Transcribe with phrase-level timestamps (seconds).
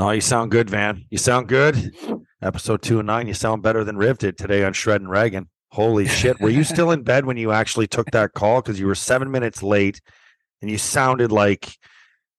[0.00, 1.04] Oh, you sound good, Van.
[1.10, 1.94] You sound good.
[2.40, 3.26] Episode two and nine.
[3.26, 5.48] You sound better than Riv did today on Shredd and Ragan.
[5.72, 6.40] Holy shit.
[6.40, 8.62] Were you still in bed when you actually took that call?
[8.62, 10.00] Because you were seven minutes late
[10.62, 11.76] and you sounded like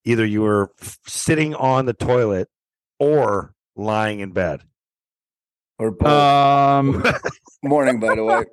[0.05, 2.49] either you were f- sitting on the toilet
[2.99, 4.63] or lying in bed.
[5.77, 6.09] Or both.
[6.09, 7.03] Um,
[7.63, 8.43] Morning, by the way.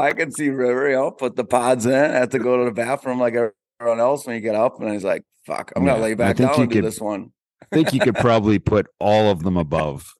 [0.00, 2.72] I can see River, you'll put the pods in, I have to go to the
[2.72, 4.80] bathroom like everyone else when you get up.
[4.80, 7.30] And he's like, fuck, I'm Yeah, gonna lay back down you and do this one.
[7.62, 10.12] I think you could probably put all of them above.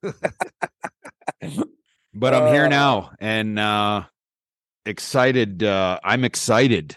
[2.14, 4.04] But I'm here Uh, now and uh
[4.84, 6.96] excited uh I'm excited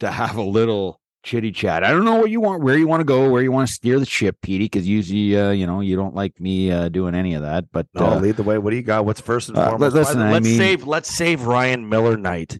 [0.00, 1.82] to have a little chitty chat.
[1.84, 3.74] I don't know what you want where you want to go, where you want to
[3.74, 7.14] steer the ship, Petey, because usually uh, you know, you don't like me uh doing
[7.16, 7.64] any of that.
[7.72, 8.58] But No, uh, lead the way.
[8.58, 9.04] What do you got?
[9.04, 9.94] What's first and Uh, foremost?
[9.94, 12.58] li- listen, let's mean- save let's save Ryan Miller night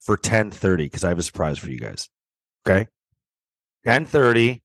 [0.00, 2.08] for 1030 because I have a surprise for you guys.
[2.68, 2.86] Okay.
[3.84, 4.62] 1030.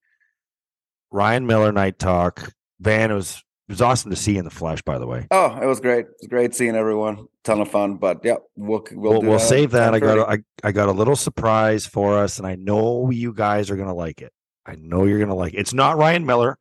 [1.12, 2.54] Ryan Miller night talk.
[2.80, 5.28] Van, it was it was awesome to see you in the flesh, by the way.
[5.30, 6.06] Oh, it was great.
[6.06, 7.28] It was great seeing everyone.
[7.44, 7.98] Ton of fun.
[7.98, 9.94] But yeah, we'll we'll, We'll, do we'll that save that.
[9.94, 10.22] I got 10:30.
[10.22, 13.76] a, I, I got a little surprise for us, and I know you guys are
[13.76, 14.32] gonna like it.
[14.66, 15.60] I know you're gonna like it.
[15.60, 16.58] It's not Ryan Miller.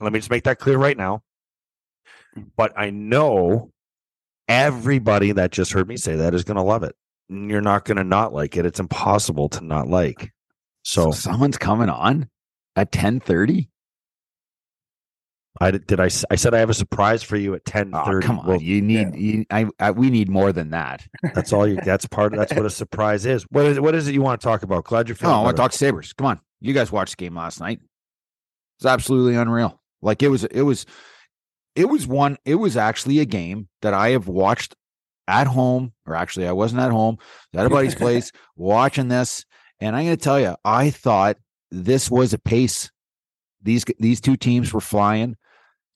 [0.00, 1.22] Let me just make that clear right now.
[2.56, 3.70] But I know
[4.48, 6.94] everybody that just heard me say that is gonna love it.
[7.28, 8.66] You're not gonna not like it.
[8.66, 10.32] It's impossible to not like.
[10.82, 12.28] So someone's coming on
[12.76, 13.68] at 10:30.
[15.58, 18.04] I did I I said I have a surprise for you at oh, ten Oh,
[18.04, 18.26] thirty.
[18.26, 18.60] come on.
[18.60, 21.06] you need you, I, I we need more than that.
[21.34, 21.76] That's all you.
[21.82, 22.34] That's part.
[22.34, 23.44] of That's what a surprise is.
[23.44, 24.84] What is what is it you want to talk about?
[24.84, 25.34] Glad you're Oh, feeling.
[25.34, 26.12] I want to talk Sabres.
[26.12, 26.40] Come on.
[26.60, 27.80] You guys watched the game last night.
[28.78, 29.80] It's absolutely unreal.
[30.02, 30.84] Like it was it was
[31.74, 34.74] it was one it was actually a game that I have watched
[35.26, 37.16] at home, or actually I wasn't at home,
[37.54, 39.46] at a buddy's place watching this.
[39.80, 41.38] And I'm gonna tell you, I thought
[41.70, 42.90] this was a pace.
[43.62, 45.36] These these two teams were flying.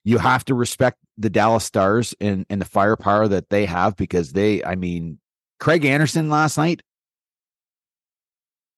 [0.04, 4.32] You have to respect the Dallas Stars and, and the firepower that they have because
[4.32, 5.18] they, I mean,
[5.58, 6.80] Craig Anderson last night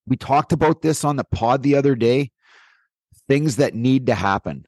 [0.06, 2.30] we talked about this on the pod the other day
[3.28, 4.66] things that need to happen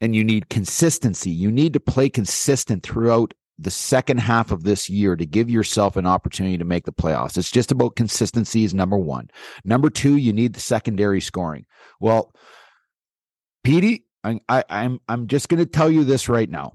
[0.00, 4.88] and you need consistency you need to play consistent throughout the second half of this
[4.88, 8.72] year to give yourself an opportunity to make the playoffs it's just about consistency is
[8.72, 9.28] number one
[9.64, 11.66] number two you need the secondary scoring
[12.00, 12.32] well
[13.62, 16.74] Petey, I, I, I'm I'm just going to tell you this right now.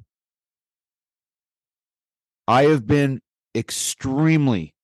[2.48, 3.22] I have been
[3.56, 4.76] extremely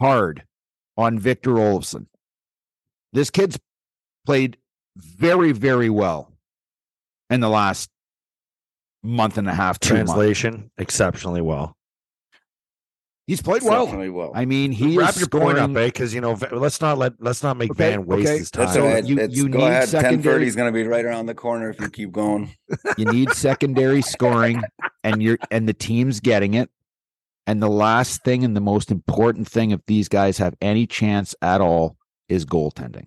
[0.00, 0.44] hard
[0.96, 2.06] on Victor Olofsson.
[3.12, 3.58] This kid's
[4.26, 4.56] played
[4.96, 6.32] very, very well
[7.30, 7.90] in the last
[9.02, 10.10] month and a half, two months.
[10.12, 11.74] Translation exceptionally well.
[13.26, 13.86] He's played well.
[14.10, 14.32] Well.
[14.34, 15.86] I mean, he Wrap is your point up, scoring- eh?
[15.88, 18.38] Because you know, let's not let let's not make Okay, Van waste okay.
[18.38, 18.64] his time.
[18.64, 19.04] That's all right.
[19.04, 19.88] you- It's- you go need ahead.
[19.90, 22.54] Ten secondary- thirty is going to be right around the corner if you keep going.
[22.96, 24.62] You need secondary scoring,
[25.04, 26.70] and you're and the team's getting it.
[27.46, 31.34] And the last thing and the most important thing, if these guys have any chance
[31.42, 31.96] at all,
[32.30, 33.06] is goaltending.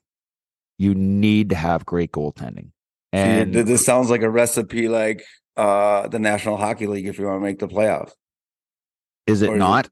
[0.77, 2.71] You need to have great goaltending.
[3.11, 5.23] And And this sounds like a recipe like
[5.57, 8.11] uh the National Hockey League if you want to make the playoffs.
[9.27, 9.89] is it or is it- not?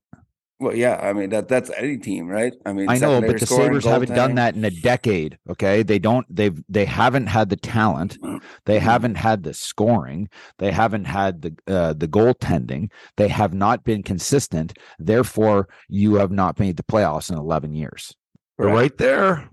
[0.61, 2.51] Well, yeah, I mean that that's any team, right?
[2.65, 5.37] I mean, I know, but the Sabres haven't done that in a decade.
[5.49, 5.83] Okay.
[5.83, 8.17] They don't, they've, they haven't had the talent.
[8.65, 8.81] They Mhm.
[8.81, 10.27] haven't had the scoring.
[10.57, 12.91] They haven't had the, uh, the goaltending.
[13.15, 14.77] They have not been consistent.
[14.97, 18.13] Therefore, you have not made the playoffs in 11 years.
[18.57, 19.49] We're right there.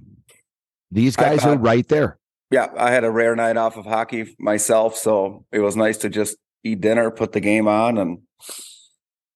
[0.91, 2.19] These I- guys I- are right there.
[2.51, 6.09] Yeah, I had a rare night off of hockey myself, so it was nice to
[6.09, 8.19] just eat dinner, put the game on, and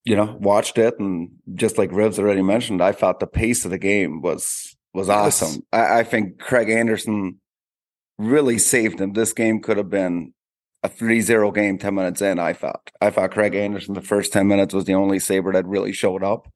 [0.04, 0.98] you know, watched it.
[0.98, 5.08] And just like Rivs already mentioned, I thought the pace of the game was was
[5.08, 5.62] awesome.
[5.72, 7.40] I, I think Craig Anderson
[8.18, 9.12] really saved him.
[9.12, 10.34] This game could have been
[10.82, 12.90] a 3-0 game 10 minutes in, I thought.
[13.00, 16.22] I thought Craig Anderson the first 10 minutes was the only Sabre that really showed
[16.22, 16.48] up.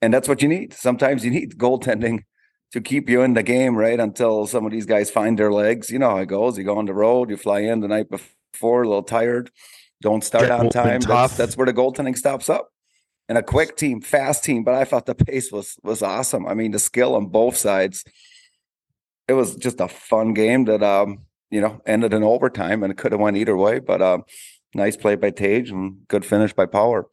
[0.00, 0.74] And that's what you need.
[0.74, 2.24] Sometimes you need goaltending
[2.72, 4.00] to keep you in the game, right?
[4.00, 5.90] Until some of these guys find their legs.
[5.90, 6.58] You know how it goes.
[6.58, 9.50] You go on the road, you fly in the night before, a little tired,
[10.00, 11.00] don't start Get on time.
[11.00, 12.70] That's, that's where the goaltending stops up.
[13.28, 16.46] And a quick team, fast team, but I thought the pace was was awesome.
[16.46, 18.04] I mean, the skill on both sides.
[19.28, 21.20] It was just a fun game that um,
[21.50, 23.78] you know, ended in overtime and it could have went either way.
[23.78, 24.24] But um,
[24.74, 27.06] nice play by Tage and good finish by Power.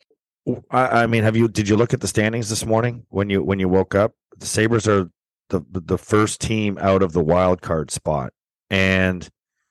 [0.72, 1.48] I, I mean, have you?
[1.48, 4.14] Did you look at the standings this morning when you when you woke up?
[4.40, 5.12] The Sabres are
[5.50, 8.34] the the first team out of the wild card spot,
[8.70, 9.28] and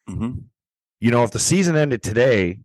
[0.09, 0.39] Mm-hmm.
[1.01, 2.61] you know if the season ended today,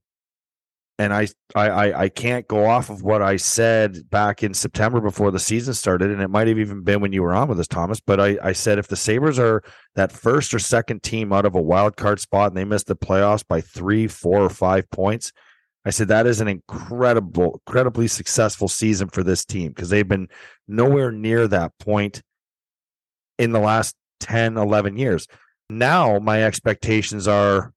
[0.98, 5.02] and I, I I I can't go off of what I said back in September
[5.02, 7.60] before the season started, and it might have even been when you were on with
[7.60, 8.00] us, Thomas.
[8.00, 9.62] But I, I said if the Sabres are
[9.96, 12.96] that first or second team out of a wild card spot and they miss the
[12.96, 15.34] playoffs by three, four, or five points,
[15.86, 20.30] I said that is an incredible, incredibly successful season for this team because they've been
[20.68, 22.22] nowhere near that point
[23.44, 25.28] in the last 10, 11 years.
[25.70, 27.74] Now my expectations are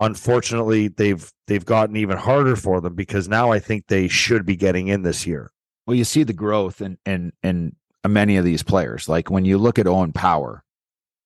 [0.00, 4.56] unfortunately they've they've gotten even harder for them because now I think they should be
[4.56, 5.50] getting in this year.
[5.86, 7.72] Well, you see the growth in in in
[8.06, 9.08] many of these players.
[9.08, 10.62] Like when you look at Owen Power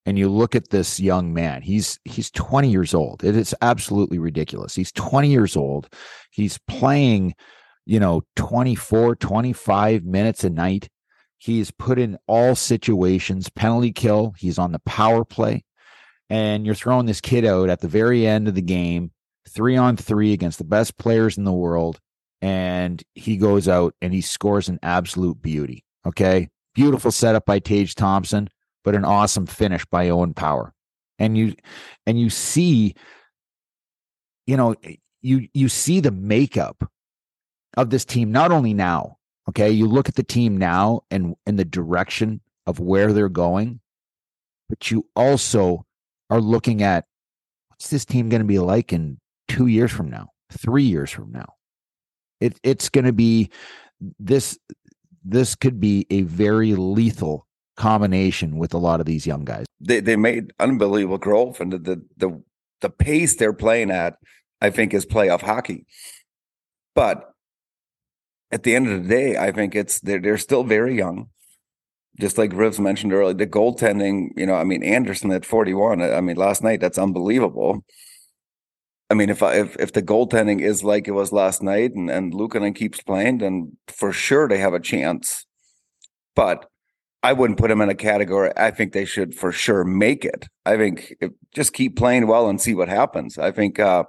[0.06, 3.24] and you look at this young man, he's he's 20 years old.
[3.24, 4.74] It is absolutely ridiculous.
[4.74, 5.88] He's 20 years old.
[6.30, 7.34] He's playing,
[7.84, 10.88] you know, 24, 25 minutes a night.
[11.42, 14.32] He's put in all situations, penalty kill.
[14.38, 15.64] He's on the power play
[16.32, 19.10] and you're throwing this kid out at the very end of the game,
[19.50, 22.00] three on three against the best players in the world,
[22.40, 25.84] and he goes out and he scores an absolute beauty.
[26.06, 26.48] Okay.
[26.74, 28.48] Beautiful setup by Tage Thompson,
[28.82, 30.72] but an awesome finish by Owen Power.
[31.18, 31.54] And you
[32.06, 32.94] and you see,
[34.46, 34.74] you know,
[35.20, 36.90] you you see the makeup
[37.76, 39.18] of this team, not only now,
[39.48, 43.80] okay, you look at the team now and and the direction of where they're going,
[44.68, 45.84] but you also
[46.30, 47.04] are looking at
[47.68, 49.18] what's this team going to be like in
[49.48, 51.54] two years from now, three years from now.
[52.40, 53.50] It, it's going to be
[54.18, 54.58] this.
[55.24, 57.46] This could be a very lethal
[57.76, 59.66] combination with a lot of these young guys.
[59.80, 62.42] They they made unbelievable growth, and the the the,
[62.80, 64.16] the pace they're playing at,
[64.60, 65.86] I think, is playoff hockey.
[66.94, 67.31] But
[68.52, 71.28] at the end of the day, I think it's they're they're still very young
[72.20, 76.20] just like Rivs mentioned earlier, the goaltending, you know, I mean, Anderson at 41, I
[76.20, 77.84] mean, last night, that's unbelievable.
[79.10, 82.10] I mean, if I, if if the goaltending is like it was last night and,
[82.10, 85.44] and Luukkonen keeps playing, then for sure they have a chance.
[86.34, 86.66] But
[87.22, 88.52] I wouldn't put them in a category.
[88.56, 90.48] I think they should for sure make it.
[90.64, 93.36] I think if, just keep playing well and see what happens.
[93.36, 94.04] I think uh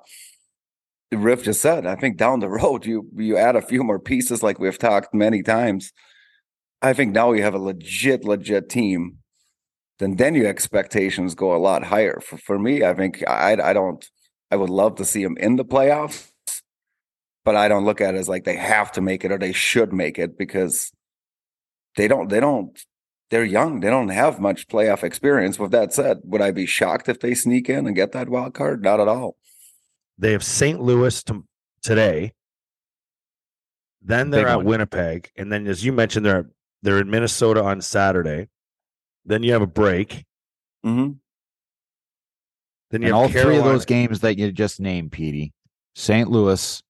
[1.16, 4.44] Riv just said, I think down the road you you add a few more pieces
[4.44, 5.92] like we've talked many times
[6.84, 9.20] I think now you have a legit, legit team,
[10.00, 12.20] then then your expectations go a lot higher.
[12.20, 14.06] For for me, I think I I don't
[14.52, 16.30] I would love to see them in the playoffs,
[17.46, 19.54] but I don't look at it as like they have to make it or they
[19.54, 20.92] should make it because
[21.96, 22.78] they don't they don't
[23.30, 23.80] they're young.
[23.80, 25.58] They don't have much playoff experience.
[25.58, 28.54] With that said, would I be shocked if they sneak in and get that wild
[28.54, 28.84] card?
[28.84, 29.38] Not at all.
[30.18, 30.82] They have St.
[30.82, 31.44] Louis to,
[31.82, 32.34] today.
[34.02, 34.66] Then they're Big at one.
[34.66, 36.50] Winnipeg, and then as you mentioned, they're
[36.82, 38.50] they're in Minnesota on Saturday.
[39.26, 40.26] Then you have a break.
[40.86, 41.14] Mm-hmm.
[42.92, 43.44] Then you and have all Carolina.
[43.44, 45.54] three of those games that you just named, Petey,
[45.96, 46.30] St.
[46.30, 46.84] Louis,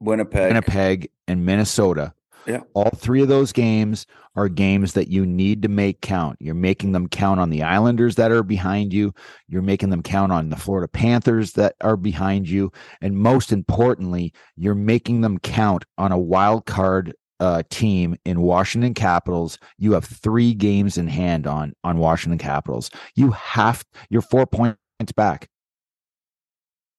[0.00, 2.12] Winnipeg, Winnipeg, and Minnesota.
[2.46, 2.60] Yeah.
[2.74, 6.36] All three of those games are games that you need to make count.
[6.40, 9.12] You're making them count on the Islanders that are behind you.
[9.48, 12.72] You're making them count on the Florida Panthers that are behind you.
[13.00, 18.94] And most importantly, you're making them count on a wild card uh, team in Washington
[18.94, 22.88] Capitals, you have three games in hand on on Washington Capitals.
[23.16, 24.78] You have you're four points
[25.16, 25.48] back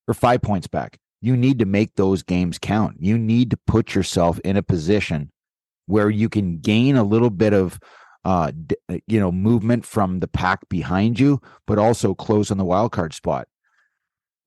[0.06, 1.00] or five points back.
[1.22, 2.98] You need to make those games count.
[3.00, 5.32] You need to put yourself in a position
[5.86, 7.80] where you can gain a little bit of
[8.26, 8.52] uh
[9.08, 13.14] you know movement from the pack behind you, but also close on the wild card
[13.14, 13.48] spot.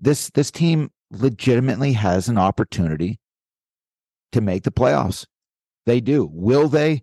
[0.01, 3.21] This this team legitimately has an opportunity
[4.33, 5.27] to make the playoffs.
[5.87, 6.29] They do.
[6.33, 7.03] Will they?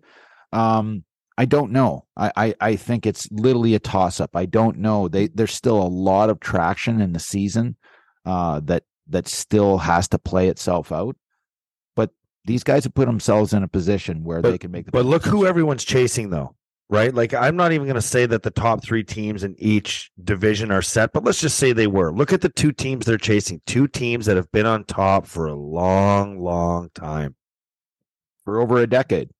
[0.52, 1.04] Um,
[1.36, 2.06] I don't know.
[2.16, 4.36] I, I, I think it's literally a toss up.
[4.36, 5.08] I don't know.
[5.08, 7.76] They there's still a lot of traction in the season
[8.24, 11.16] uh, that that still has to play itself out.
[12.44, 14.92] These guys have put themselves in a position where but, they can make the.
[14.92, 16.54] But look who everyone's chasing, though,
[16.90, 17.14] right?
[17.14, 20.70] Like I'm not even going to say that the top three teams in each division
[20.70, 22.12] are set, but let's just say they were.
[22.12, 23.62] Look at the two teams they're chasing.
[23.66, 27.34] Two teams that have been on top for a long, long time
[28.44, 29.30] for over a decade.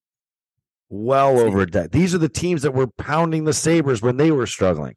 [0.89, 1.93] Well over a decade.
[1.93, 4.95] These are the teams that were pounding the Sabres when they were struggling.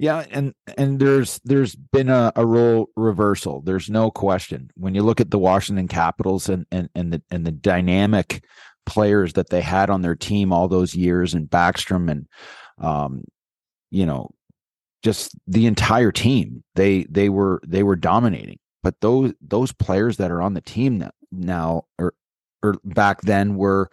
[0.00, 3.60] Yeah, and and there's there's been a, a role reversal.
[3.60, 4.70] There's no question.
[4.74, 8.42] When you look at the Washington Capitals and and and the and the dynamic
[8.86, 12.26] players that they had on their team all those years, and Backstrom and
[12.78, 13.24] um,
[13.90, 14.30] you know,
[15.02, 18.58] just the entire team, they they were they were dominating.
[18.82, 22.14] But those those players that are on the team now, now or
[22.62, 23.90] or back then were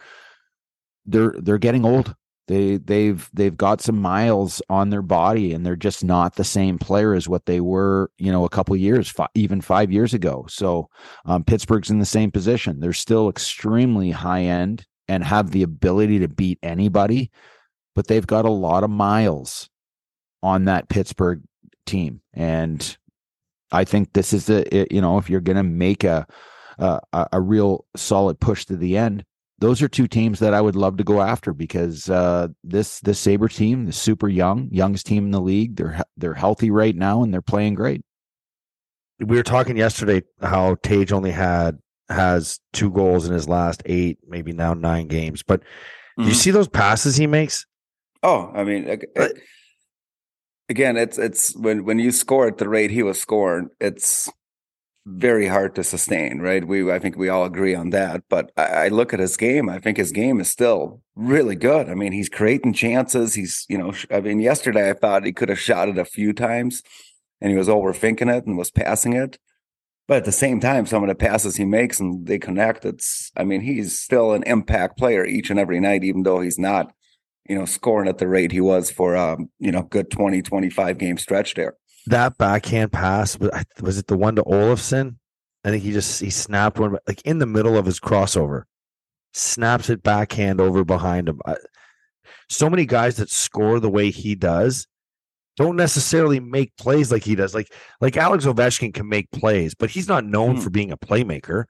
[1.06, 2.16] they're they're getting old.
[2.48, 6.78] They they've they've got some miles on their body, and they're just not the same
[6.78, 10.46] player as what they were, you know, a couple years, five, even five years ago.
[10.50, 10.90] So
[11.26, 12.80] um, Pittsburgh's in the same position.
[12.80, 17.32] They're still extremely high end and have the ability to beat anybody,
[17.96, 19.70] but they've got a lot of miles
[20.42, 21.42] on that Pittsburgh
[21.86, 22.98] team, and
[23.74, 26.26] I think this is the you know if you're going to make a,
[26.80, 27.02] a
[27.34, 29.26] a real solid push to the end,
[29.60, 33.20] those are two teams that I would love to go after because uh, this this
[33.20, 37.24] Sabre team, the super young, youngest team in the league, they're they're healthy right now
[37.24, 38.02] and they're playing great.
[39.20, 44.20] We were talking yesterday how Tage only had has two goals in his last eight,
[44.28, 45.44] maybe now nine games.
[45.44, 46.24] But mm-hmm.
[46.24, 47.66] you see those passes he makes?
[48.24, 49.42] Oh, I mean, it, it,
[50.70, 54.30] again, it's it's when when you score at the rate he was scoring, it's
[55.08, 56.68] very hard to sustain, right?
[56.68, 58.24] We I think we all agree on that.
[58.30, 59.70] But I, I, look at his game.
[59.70, 61.90] I think his game is still really good.
[61.90, 63.34] I mean, he's creating chances.
[63.36, 66.34] He's you know, I mean, yesterday I thought he could have shot it a few
[66.34, 66.84] times,
[67.40, 69.40] and he was overthinking it and was passing it.
[70.08, 72.84] But at the same time, some of the passes he makes and they connect.
[72.86, 76.60] It's I mean, he's still an impact player each and every night, even though he's
[76.60, 76.92] not
[77.48, 80.98] you know, scoring at the rate he was for, um, you know, good 20, 25
[80.98, 81.76] game stretch there.
[82.08, 83.38] That backhand pass,
[83.82, 85.16] was it the one to Olofsson?
[85.64, 88.64] I think he just, he snapped one, like in the middle of his crossover,
[89.34, 91.42] snaps it backhand over behind him.
[92.50, 94.88] So many guys that score the way he does
[95.58, 97.54] don't necessarily make plays like he does.
[97.54, 100.62] Like, like Alex Ovechkin can make plays, but he's not known hmm.
[100.62, 101.66] for being a playmaker.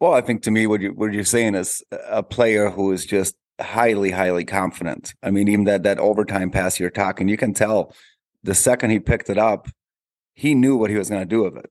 [0.00, 3.04] Well, I think to me, what you what you're saying is a player who is
[3.04, 5.14] just highly, highly confident.
[5.24, 7.92] I mean, even that that overtime pass you're talking, you can tell
[8.48, 9.68] the second he picked it up,
[10.32, 11.70] he knew what he was going to do with it.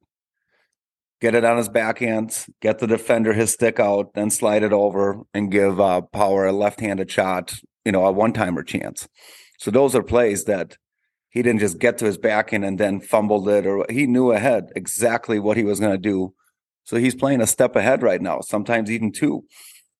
[1.19, 5.23] Get it on his backhand, get the defender his stick out, then slide it over
[5.33, 9.09] and give uh, Power a left-handed shot, you know, a one-timer chance.
[9.57, 10.77] So those are plays that
[11.29, 14.69] he didn't just get to his backhand and then fumbled it, or he knew ahead
[14.75, 16.35] exactly what he was going to do.
[16.83, 19.45] So he's playing a step ahead right now, sometimes even two.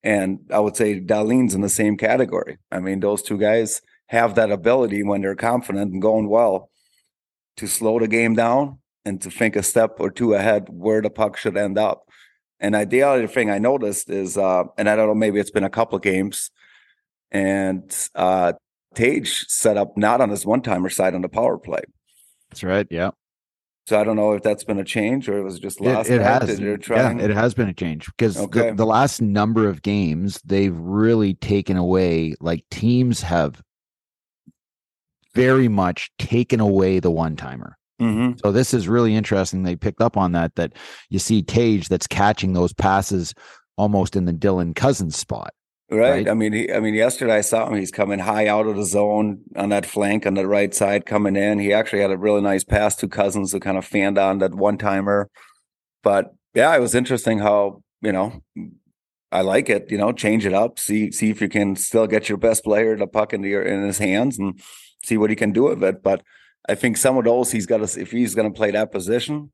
[0.04, 2.60] And I would say Dahlin's in the same category.
[2.72, 6.70] I mean, those two guys have that ability when they're confident and going well
[7.58, 11.10] to slow the game down and to think a step or two ahead where the
[11.10, 12.04] puck should end up.
[12.60, 15.52] And I, the other thing I noticed is, uh, and I don't know, maybe it's
[15.52, 16.50] been a couple of games,
[17.32, 18.54] and uh,
[18.96, 21.82] Tage set up not on his one timer side on the power play.
[22.50, 22.88] That's right.
[22.90, 23.12] Yeah.
[23.86, 26.10] So I don't know if that's been a change or it was just last.
[26.10, 26.60] It, it has.
[26.60, 28.72] Yeah, it has been a change because okay.
[28.72, 32.36] the, the last number of games they've really taken away.
[32.42, 33.62] Like teams have
[35.38, 37.78] very much taken away the one timer.
[38.02, 38.38] Mm-hmm.
[38.44, 39.64] So this is really interesting.
[39.64, 40.56] They picked up on that.
[40.56, 40.74] That
[41.10, 43.34] you see Tage that's catching those passes
[43.76, 45.54] almost in the Dylan Cozens spot.
[45.90, 46.10] Right.
[46.10, 46.30] right.
[46.30, 47.78] I mean, he, I mean, yesterday I saw him.
[47.78, 51.36] He's coming high out of the zone on that flank on the right side, coming
[51.38, 51.60] in.
[51.60, 54.54] He actually had a really nice pass to Cousins who kind of fanned on that
[54.54, 55.30] one timer.
[56.04, 58.44] But yeah, it was interesting how you know
[59.32, 59.90] I like it.
[59.90, 62.98] You know, change it up, see see if you can still get your best player
[62.98, 64.60] the puck into your in his hands and
[65.04, 66.04] see what he can do with it.
[66.04, 66.24] But
[66.68, 69.52] I think some of those he's got to if he's going to play that position,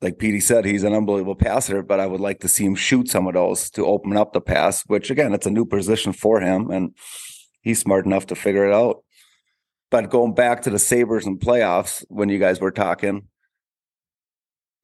[0.00, 3.08] like Petey said, he's an unbelievable passer, but I would like to see him shoot
[3.08, 6.40] some of those to open up the pass, which again, it's a new position for
[6.40, 6.94] him, and
[7.60, 9.04] he's smart enough to figure it out.
[9.90, 13.28] But going back to the Sabres and playoffs, when you guys were talking,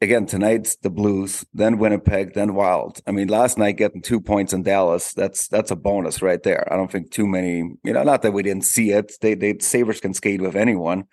[0.00, 3.00] again, tonight's the Blues, then Winnipeg, then Wild.
[3.06, 6.66] I mean, last night getting two points in Dallas, that's that's a bonus right there.
[6.72, 9.12] I don't think too many, you know, not that we didn't see it.
[9.20, 11.04] They they Sabres can skate with anyone,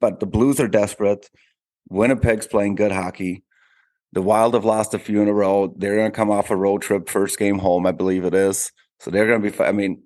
[0.00, 1.30] but the Blues are desperate.
[1.88, 3.44] Winnipeg's playing good hockey.
[4.12, 5.74] The Wild have lost a few in a row.
[5.76, 8.72] They're going to come off a road trip, first game home, I believe it is.
[9.00, 9.62] So they're going to be.
[9.62, 10.02] I mean,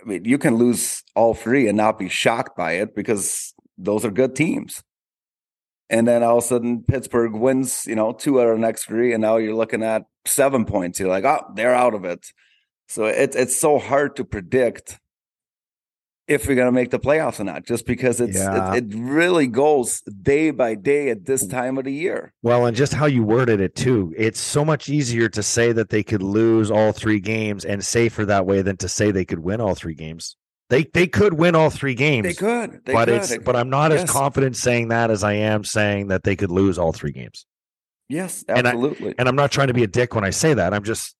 [0.00, 4.04] I mean, you can lose all three and not be shocked by it because those
[4.04, 4.82] are good teams.
[5.92, 8.86] And then all of a sudden, Pittsburgh wins, you know, two out of the next
[8.86, 10.98] three, and now you're looking at seven points.
[10.98, 12.32] You're like, oh, they're out of it.
[12.88, 14.98] So it's it's so hard to predict
[16.26, 18.74] if we're going to make the playoffs or not, just because it's yeah.
[18.74, 22.32] it, it, really goes day by day at this time of the year.
[22.42, 25.90] Well, and just how you worded it too, it's so much easier to say that
[25.90, 29.40] they could lose all three games and safer that way than to say they could
[29.40, 30.36] win all three games.
[30.72, 32.24] They they could win all three games.
[32.24, 33.16] They could, they but could.
[33.16, 34.04] it's but I'm not yes.
[34.04, 37.44] as confident saying that as I am saying that they could lose all three games.
[38.08, 39.08] Yes, absolutely.
[39.08, 40.72] And, I, and I'm not trying to be a dick when I say that.
[40.72, 41.14] I'm just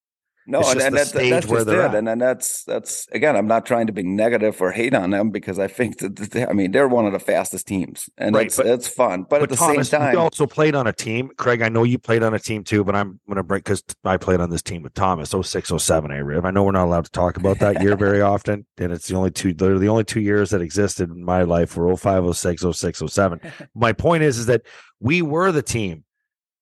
[0.45, 1.85] No, It's and, just and the that, that's just they're it.
[1.91, 1.95] at.
[1.95, 5.31] And then that's that's again, I'm not trying to be negative or hate on them
[5.31, 8.47] because I think that they- I mean they're one of the fastest teams, and Right,
[8.47, 9.25] it's but- it's fun.
[9.31, 11.31] But, at the Thomas, same we time, also played on a team.
[11.37, 13.85] Craig, I know you played on a team too, but I'm going to break because
[14.05, 16.45] I played on this team with Thomas 06, 07, I Riv.
[16.45, 18.67] I know we're not allowed to talk about that year very often.
[18.79, 21.77] And it's the only two, they're the only two years that existed in my life
[21.77, 23.41] were 05, 06, 06, 07.
[23.77, 24.63] My point is, is that
[24.99, 26.05] we were the team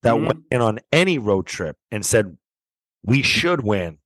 [0.02, 0.26] that Mhm.
[0.26, 2.37] went in on any road trip and said,
[3.02, 3.99] we should win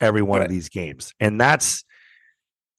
[0.00, 1.12] every one of these games.
[1.20, 1.84] And that's,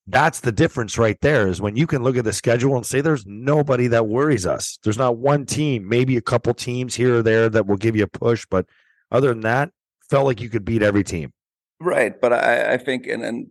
[0.07, 2.99] that's the difference right there is when you can look at the schedule and say
[2.99, 4.77] there's nobody that worries us.
[4.83, 8.03] There's not one team, maybe a couple teams here or there that will give you
[8.03, 8.65] a push, but
[9.11, 9.71] other than that,
[10.09, 11.31] felt like you could beat every team.
[11.79, 12.19] right?
[12.19, 13.47] But I, I think and and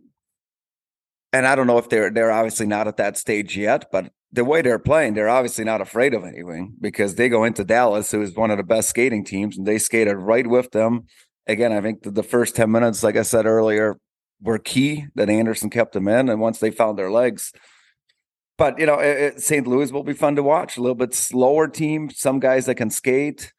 [1.31, 4.43] and I don't know if they're they're obviously not at that stage yet, but the
[4.43, 8.21] way they're playing, they're obviously not afraid of anything because they go into Dallas, who
[8.21, 11.05] is one of the best skating teams, and they skated right with them.
[11.47, 13.97] Again, I think the first 10 minutes, like I said earlier,
[14.41, 16.29] were key that Anderson kept them in.
[16.29, 17.51] And once they found their legs,
[18.57, 19.67] but you know, it, it- St.
[19.67, 20.77] Louis will be fun to watch.
[20.77, 23.51] A little bit slower team, some guys that can skate.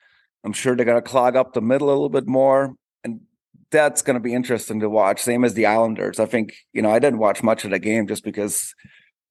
[0.45, 2.75] I'm sure they're going to clog up the middle a little bit more.
[3.03, 3.21] And
[3.71, 5.21] that's going to be interesting to watch.
[5.21, 6.21] Same as the Islanders.
[6.21, 8.75] I think, you know, I didn't watch much of the game just because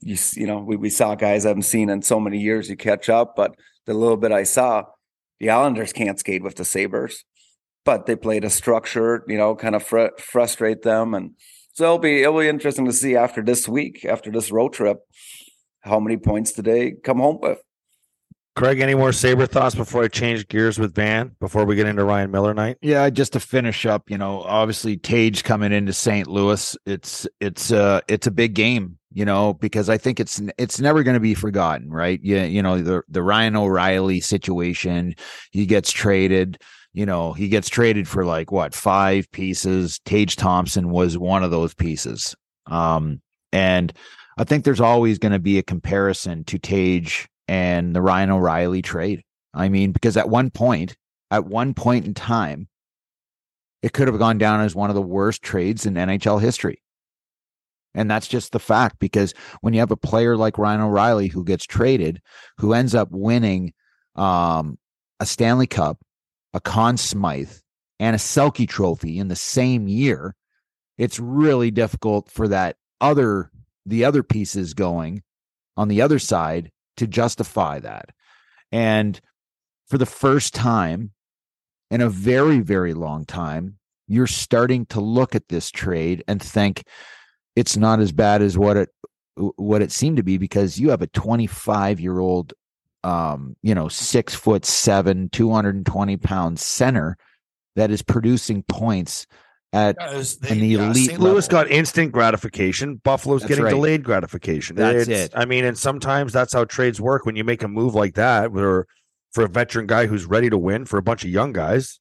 [0.01, 2.75] you, you know, we, we saw guys I haven't seen in so many years you
[2.75, 3.36] catch up.
[3.36, 3.55] But
[3.86, 4.83] the little bit I saw,
[5.39, 7.24] the Islanders can't skate with the Sabres,
[7.86, 11.13] but they played a structure, you know, kind of fr- frustrate them.
[11.13, 11.32] And
[11.74, 15.00] so it'll be, it'll be interesting to see after this week, after this road trip,
[15.82, 17.60] how many points did they come home with?
[18.56, 22.04] Craig, any more Sabre thoughts before I change gears with Van before we get into
[22.04, 22.78] Ryan Miller night?
[22.82, 26.28] Yeah, just to finish up, you know, obviously Tage coming into St.
[26.28, 30.80] Louis, it's it's uh it's a big game, you know, because I think it's it's
[30.80, 32.20] never going to be forgotten, right?
[32.22, 35.16] Yeah, you know, the the Ryan O'Reilly situation,
[35.50, 36.62] he gets traded,
[36.93, 40.00] you know, he gets traded for like what, 5 pieces.
[40.05, 42.35] Tage Thompson was one of those pieces.
[42.67, 43.21] Um
[43.51, 43.93] and
[44.38, 48.81] I think there's always going to be a comparison to Tage and the Ryan O'Reilly
[48.81, 49.23] trade.
[49.53, 50.97] I mean, because at one point,
[51.29, 52.67] at one point in time,
[53.83, 56.81] it could have gone down as one of the worst trades in NHL history.
[57.93, 61.43] And that's just the fact because when you have a player like Ryan O'Reilly who
[61.43, 62.21] gets traded,
[62.57, 63.73] who ends up winning
[64.15, 64.79] um,
[65.19, 66.00] a Stanley Cup,
[66.53, 67.51] a Conn Smythe,
[68.00, 70.36] and a Selke trophy in the same year,
[70.98, 73.50] it's really difficult for that other
[73.86, 75.23] the other pieces going
[75.75, 78.10] on the other side to justify that.
[78.71, 79.19] And
[79.88, 81.12] for the first time
[81.91, 86.84] in a very, very long time, you're starting to look at this trade and think
[87.56, 88.89] it's not as bad as what it
[89.36, 92.54] what it seemed to be because you have a 25 year old
[93.04, 97.18] um you know six foot seven 220 pound center
[97.76, 99.26] that is producing points
[99.74, 101.20] at an elite St.
[101.20, 101.50] Louis level.
[101.50, 102.98] got instant gratification.
[103.04, 103.72] Buffalo's That's getting right.
[103.72, 104.76] delayed gratification.
[104.76, 105.32] That's It's- it.
[105.36, 107.26] I mean, and sometimes that's how trades work.
[107.26, 108.86] When you make a move like that, where
[109.32, 112.00] for a veteran guy who's ready to win for a bunch of young guys,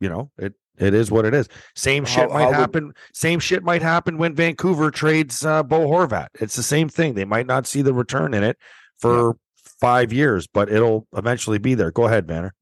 [0.00, 1.48] you know, it it is what it is.
[1.74, 2.92] Same How- shit might how would- happen.
[3.14, 6.28] Same shit might happen when Vancouver trades uh, Bo Horvat.
[6.40, 7.14] It's the same thing.
[7.14, 8.58] They might not see the return in it
[8.98, 9.36] for
[9.82, 11.90] five years, but it'll eventually be there.
[11.90, 12.54] Go ahead, Banner.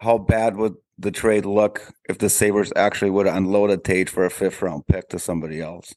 [0.00, 4.24] How bad would the trade look if the Sabres actually would have unloaded Tage for
[4.26, 5.94] a fifth round pick to somebody else?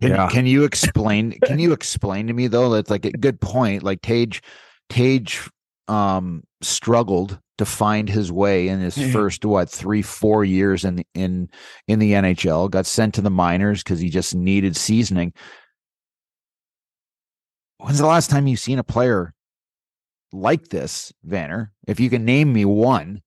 [0.00, 0.28] Can, Yeah.
[0.28, 1.32] can you explain?
[1.44, 2.70] Can you explain to me though?
[2.70, 3.82] That's like a good point.
[3.82, 4.42] Like Tage,
[4.90, 5.48] Tage,
[5.88, 9.12] um, struggled to find his way in his Mhm.
[9.12, 11.48] first what three, four years in in
[11.88, 12.68] in the NHL.
[12.70, 15.32] Got sent to the minors because he just needed seasoning.
[17.86, 19.32] When's the last time you've seen a player
[20.32, 21.68] like this, Vanner?
[21.86, 23.22] If you can name me one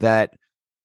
[0.00, 0.34] that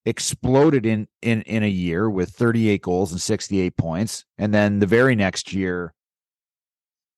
[0.06, 4.86] exploded in in in a year with 38 goals and 68 points and then the
[4.86, 5.94] very next year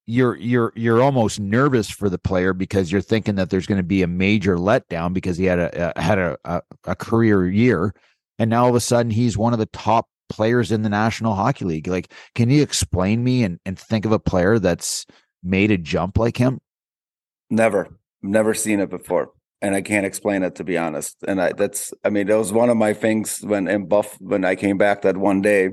[0.07, 3.83] you're you're you're almost nervous for the player because you're thinking that there's going to
[3.83, 7.93] be a major letdown because he had a, a had a, a a career year
[8.39, 11.35] and now all of a sudden he's one of the top players in the National
[11.35, 15.05] Hockey League like can you explain me and and think of a player that's
[15.45, 16.59] made a jump like him
[17.49, 17.89] Never,
[18.21, 19.31] never seen it before,
[19.61, 21.17] and I can't explain it to be honest.
[21.27, 24.43] And I, that's, I mean, that was one of my things when in Buff when
[24.43, 25.69] I came back that one day.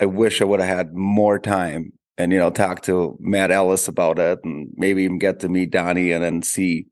[0.00, 3.86] I wish I would have had more time and you know talk to Matt Ellis
[3.86, 6.86] about it, and maybe even get to meet Donnie and then see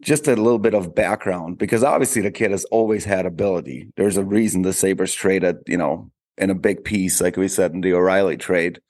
[0.00, 3.92] just a little bit of background because obviously the kid has always had ability.
[3.96, 7.72] There's a reason the Sabres traded, you know, in a big piece, like we said
[7.72, 8.80] in the O'Reilly trade.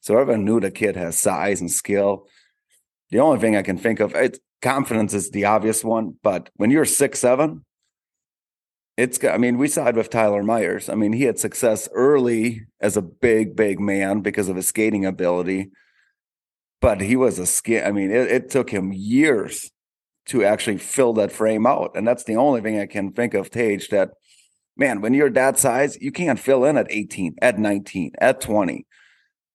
[0.00, 2.26] So everyone knew the kid has size and skill.
[3.10, 6.70] The only thing I can think of, it's confidence is the obvious one, but when
[6.70, 7.64] you're six seven
[8.96, 10.88] It's I mean, we it with Tyler Myers.
[10.88, 15.06] I mean, he had success early as a big, big man because of his skating
[15.06, 15.70] ability.
[16.80, 17.86] But he was a skin.
[17.86, 19.70] I mean, it, it took him years
[20.26, 21.92] to actually fill that frame out.
[21.94, 24.10] And that's the only thing I can think of, Tage, that
[24.76, 28.86] man, when you're that size, you can't fill in at 18, at 19, at 20.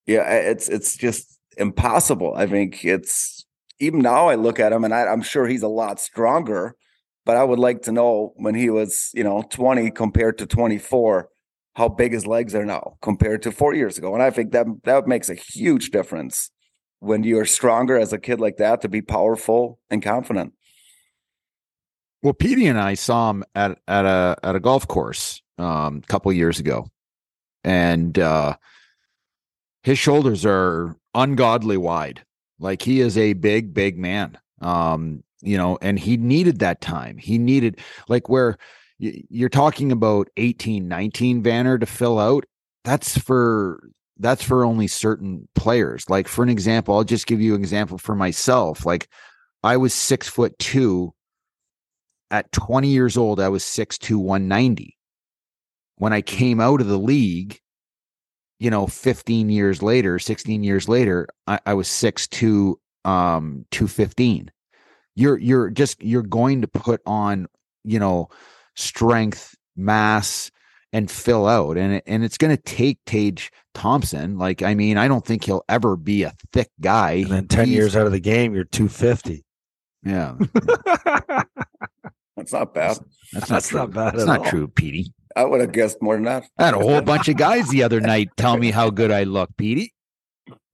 [0.06, 2.34] Yeah, it's it's just impossible.
[2.36, 3.44] I think it's
[3.78, 6.76] even now I look at him and I, I'm sure he's a lot stronger,
[7.24, 11.28] but I would like to know when he was, you know, 20 compared to 24,
[11.74, 14.14] how big his legs are now compared to four years ago.
[14.14, 16.50] And I think that that makes a huge difference
[17.00, 20.52] when you're stronger as a kid like that to be powerful and confident.
[22.22, 26.06] Well, Petey and I saw him at at a at a golf course um, a
[26.06, 26.88] couple years ago,
[27.62, 28.56] and uh,
[29.86, 32.20] his shoulders are ungodly wide.
[32.58, 34.36] Like he is a big, big man.
[34.60, 37.18] Um, you know, and he needed that time.
[37.18, 38.58] He needed like where
[38.98, 42.46] you're talking about 18, 19 Vanner to fill out.
[42.82, 43.78] That's for
[44.18, 46.10] that's for only certain players.
[46.10, 48.84] Like for an example, I'll just give you an example for myself.
[48.84, 49.08] Like
[49.62, 51.14] I was six foot two
[52.32, 54.96] at 20 years old, I was 6'2, 190.
[55.94, 57.60] When I came out of the league,
[58.58, 64.50] you know, 15 years later, 16 years later, I, I was 6'2, um, 215.
[65.18, 67.46] You're you're just you're going to put on,
[67.84, 68.28] you know,
[68.74, 70.50] strength, mass,
[70.92, 71.76] and fill out.
[71.76, 74.38] And, and it's going to take Tage Thompson.
[74.38, 77.12] Like, I mean, I don't think he'll ever be a thick guy.
[77.12, 79.44] And then 10 He's, years out of the game, you're 250.
[80.04, 80.36] Yeah.
[82.36, 82.98] That's not bad.
[83.32, 83.78] That's, not, true.
[83.78, 84.14] not bad.
[84.14, 84.50] That's not all.
[84.50, 85.12] true, Petey.
[85.36, 86.46] I would have guessed more than that.
[86.58, 89.24] I had a whole bunch of guys the other night tell me how good I
[89.24, 89.92] look, Petey.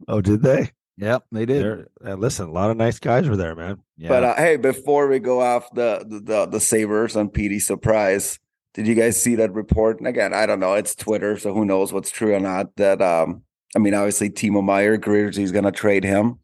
[0.06, 0.70] Oh, did they?
[0.98, 1.86] Yep, they did.
[2.04, 3.78] Uh, listen, a lot of nice guys were there, man.
[3.96, 4.08] Yeah.
[4.08, 8.38] But uh, hey, before we go off the the the, the Sabres on Petey surprise,
[8.74, 9.98] did you guys see that report?
[9.98, 10.74] And again, I don't know.
[10.74, 12.76] It's Twitter, so who knows what's true or not.
[12.76, 13.42] That um,
[13.74, 16.38] I mean, obviously Timo Meier, agrees he's going to trade him,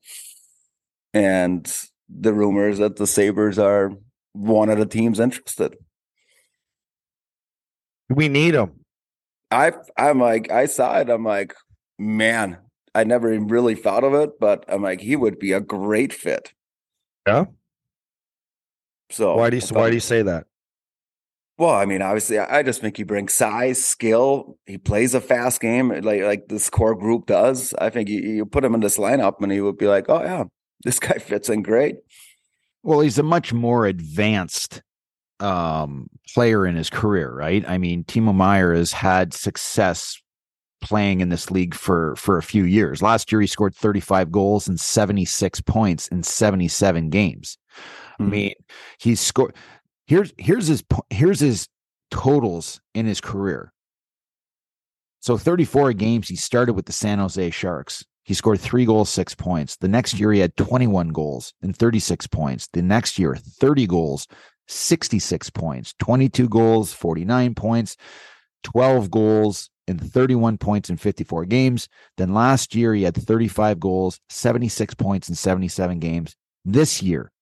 [1.15, 1.71] and
[2.09, 3.93] the rumors that the Sabres are
[4.33, 5.77] one of the teams interested.
[8.09, 8.73] We need him.
[9.51, 11.11] I I'm like I saw it.
[11.11, 11.55] I'm like,
[11.99, 12.59] man,
[12.95, 16.13] I never even really thought of it, but I'm like, he would be a great
[16.13, 16.53] fit.
[17.27, 17.47] Yeah.
[19.11, 20.47] So why do you why do you say that?
[21.57, 24.57] Well, I mean, obviously, I just think he brings size, skill.
[24.67, 27.75] He plays a fast game, like like this core group does.
[27.79, 30.23] I think you, you put him in this lineup, and he would be like, "Oh
[30.23, 30.45] yeah,
[30.85, 31.97] this guy fits in great."
[32.85, 34.83] Well, he's a much more advanced
[35.41, 37.65] um, player in his career, right?
[37.69, 40.21] I mean, Timo Meier has had success
[40.81, 43.03] playing in this league for for a few years.
[43.03, 47.59] Last year, he scored 35 goals and 76 points in 77 games.
[48.21, 48.23] Mm-hmm.
[48.23, 48.55] I mean,
[48.99, 49.55] he's scored.
[50.07, 51.69] Here's here's his here's his
[52.11, 53.73] totals in his career.
[55.21, 58.05] So 34 games he started with the San Jose Sharks.
[58.25, 59.77] He scored three goals, six points.
[59.77, 62.69] The next year, he had 21 goals and 36 points.
[62.75, 64.27] The next year, 30 goals,
[64.69, 67.97] 66 points, 22 goals, 49 points,
[68.65, 71.89] 12 goals, and 31 points in 54 games.
[72.17, 76.37] Then last year, he had 35 goals, 76 points in 77 games.
[76.65, 77.33] This year,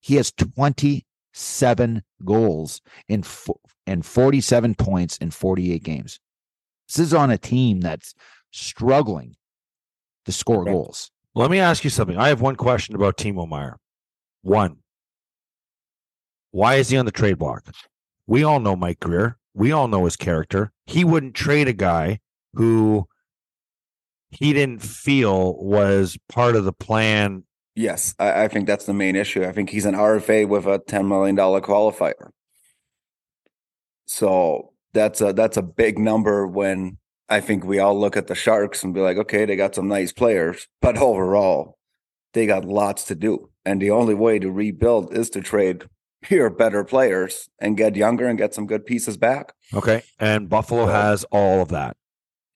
[0.00, 3.24] he has 27 goals in
[3.86, 6.20] and 47 points in 48 games.
[6.88, 8.14] This is on a team that's
[8.50, 9.36] struggling
[10.24, 11.10] to score goals.
[11.34, 12.16] Let me ask you something.
[12.16, 13.78] I have one question about Timo Meier.
[14.42, 14.78] One,
[16.54, 17.66] why is he on the trade block?
[18.28, 19.38] We all know Mike Grier.
[19.54, 20.70] We all know his character.
[20.86, 22.20] He wouldn't trade a guy
[22.52, 23.08] who
[24.30, 27.42] he didn't feel was part of the plan.
[27.74, 29.44] Yes, I, I think that's the main issue.
[29.44, 32.28] I think he's an RFA with a $10 million qualifier.
[34.06, 38.36] So that's a that's a big number when I think we all look at the
[38.36, 41.78] Sharks and be like, okay, they got some nice players, but overall,
[42.32, 43.50] they got lots to do.
[43.64, 45.86] And the only way to rebuild is to trade
[46.30, 49.52] your better players and get younger and get some good pieces back.
[49.72, 50.02] Okay.
[50.18, 51.96] And Buffalo has all of that.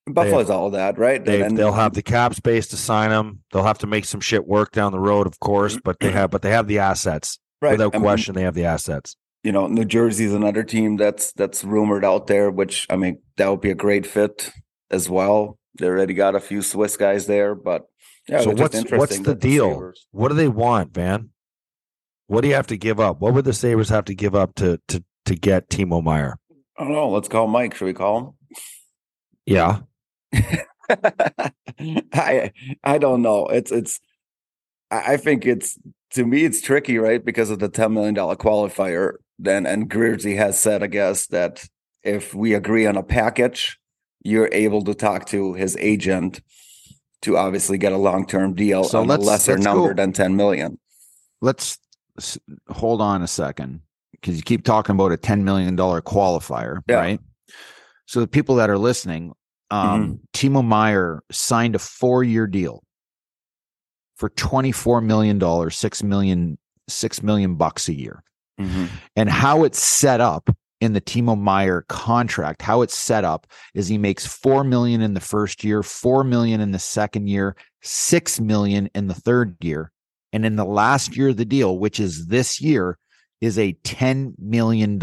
[0.06, 1.22] Buffalo has all of that, right?
[1.22, 3.40] They, will have the cap space to sign them.
[3.52, 6.30] They'll have to make some shit work down the road, of course, but they have
[6.30, 7.38] but they have the assets.
[7.60, 7.72] Right.
[7.72, 9.16] Without I question, mean, they have the assets.
[9.42, 13.48] You know, New Jersey's another team that's that's rumored out there, which I mean, that
[13.48, 14.50] would be a great fit
[14.90, 15.58] as well.
[15.78, 17.86] They already got a few Swiss guys there, but
[18.28, 18.40] yeah.
[18.40, 19.78] So what's what's the deal?
[19.78, 21.30] The what do they want, Van?
[22.28, 23.20] What do you have to give up?
[23.20, 26.38] What would the Sabres have to give up to to to get Timo Meier?
[26.78, 27.08] I don't know.
[27.10, 27.74] Let's call Mike.
[27.74, 28.32] Should we call him?
[29.46, 29.80] Yeah.
[32.12, 32.52] I
[32.84, 33.46] I don't know.
[33.46, 34.00] It's it's
[34.90, 35.78] I think it's
[36.12, 37.22] to me it's tricky, right?
[37.24, 39.14] Because of the $10 million qualifier.
[39.38, 41.66] then and Griersy has said, I guess, that
[42.02, 43.78] if we agree on a package,
[44.22, 46.40] you're able to talk to his agent
[47.22, 50.36] to obviously get a long term deal So on a lesser number go- than 10
[50.36, 50.78] million.
[51.42, 51.78] let's
[52.68, 53.80] hold on a second
[54.12, 56.96] because you keep talking about a $10 million qualifier, Yeah.
[56.96, 57.20] right?
[58.06, 59.32] So the people that are listening,
[59.70, 62.82] um, Timo Meier signed a four year deal
[64.16, 66.58] for $24 million, $6 million,
[66.90, 68.22] $6 million bucks a year.
[69.14, 70.50] And how it's set up
[70.80, 75.14] in the Timo Meier contract, how it's set up is he makes 4 million in
[75.14, 79.92] the first year, 4 million in the second year, 6 million in the third year.
[80.32, 82.98] And in the last year of the deal, which is this year,
[83.40, 85.00] is a $10 million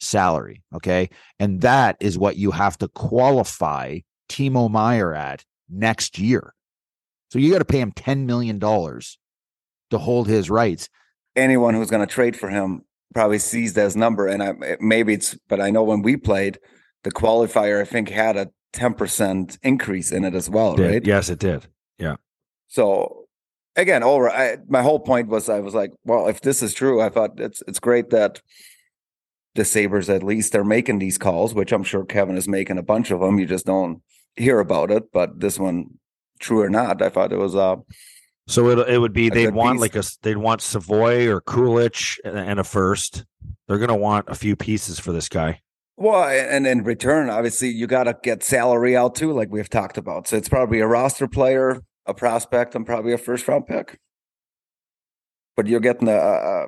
[0.00, 0.62] salary.
[0.74, 1.10] Okay.
[1.38, 6.54] And that is what you have to qualify Timo Meier at next year.
[7.30, 10.88] So you got to pay him $10 million to hold his rights.
[11.36, 12.82] Anyone who's going to trade for him
[13.14, 14.26] probably sees that number.
[14.26, 16.58] And I, maybe it's, but I know when we played,
[17.04, 20.90] the qualifier, I think, had a 10% increase in it as well, Did.
[20.90, 21.06] right?
[21.06, 21.66] Yes, it did.
[21.98, 22.16] Yeah.
[22.66, 23.27] So
[23.78, 27.00] again, over I, my whole point was I was like, well, if this is true,
[27.00, 28.42] I thought it's it's great that
[29.54, 32.82] the Sabres at least they're making these calls, which I'm sure Kevyn is making a
[32.82, 33.38] bunch of them.
[33.38, 34.02] You just don't
[34.36, 35.10] hear about it.
[35.12, 35.98] But this one,
[36.38, 37.76] true or not, I thought it was uh
[38.46, 39.80] So it it would be they'd want piece.
[39.80, 43.24] like a they'd want Savoie or Kulich and, and a first.
[43.66, 45.60] They're gonna want a few pieces for this guy.
[45.96, 50.28] well, and in return, obviously you gotta get salary out too, like we've talked about.
[50.28, 54.00] So it's probably a roster player, a prospect, and probably a first round pick.
[55.56, 56.66] But you're getting a, a, a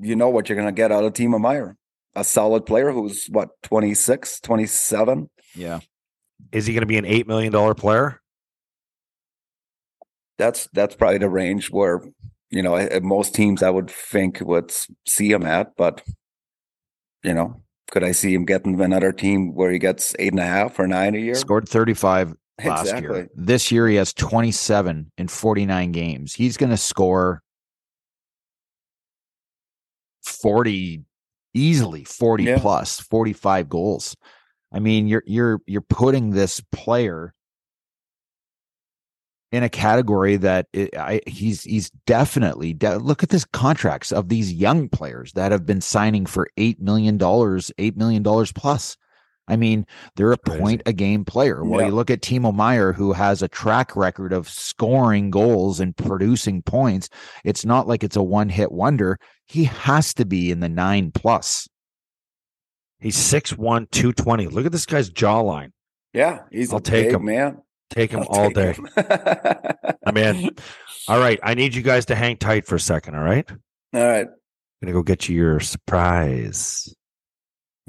[0.00, 1.76] you know what you're gonna get out of Timo Meier.
[2.16, 5.30] A solid player who's what 26, 27.
[5.54, 5.78] Yeah.
[6.50, 8.20] Is he gonna be an eight million dollar player?
[10.38, 12.02] That's that's probably the range where
[12.50, 14.72] you know eh, most teams I would think would
[15.06, 15.76] see him at.
[15.76, 16.02] But
[17.22, 20.44] you know, could I see him getting another team where he gets eight and a
[20.44, 21.34] half or nine a year?
[21.34, 22.34] Scored 35
[22.64, 23.16] last Exactly.
[23.18, 23.28] year.
[23.34, 26.34] This year he has 27 in 49 games.
[26.34, 27.42] He's going to score
[30.24, 31.04] 40
[31.54, 32.58] easily 40 Yeah.
[32.58, 34.16] plus 45 goals.
[34.72, 37.34] I mean, you're you're you're putting this player
[39.50, 44.28] in a category that it, I, he's he's definitely de- look at this contracts of
[44.28, 48.96] these young players that have been signing for 8 million dollars, 8 million dollars plus.
[49.50, 49.84] I mean,
[50.16, 50.60] they're a Crazy.
[50.60, 51.64] point a game player.
[51.64, 51.88] Well, Yeah.
[51.88, 56.62] you look at Timo Meier, who has a track record of scoring goals and producing
[56.62, 57.08] points.
[57.44, 59.18] It's not like it's a one hit wonder.
[59.46, 61.68] He has to be in the nine plus.
[63.00, 64.46] He's 6'1", 220.
[64.48, 65.70] Look at this guy's jawline.
[66.12, 67.58] Yeah, he's I'll a take big him man.
[67.90, 68.72] Take him I'll all take day.
[68.74, 68.88] him.
[70.06, 70.50] I mean,
[71.08, 71.40] all right.
[71.42, 73.14] I need you guys to hang tight for a second.
[73.16, 73.48] All right.
[73.94, 74.26] all right.
[74.26, 76.94] I'm gonna go get you your surprise.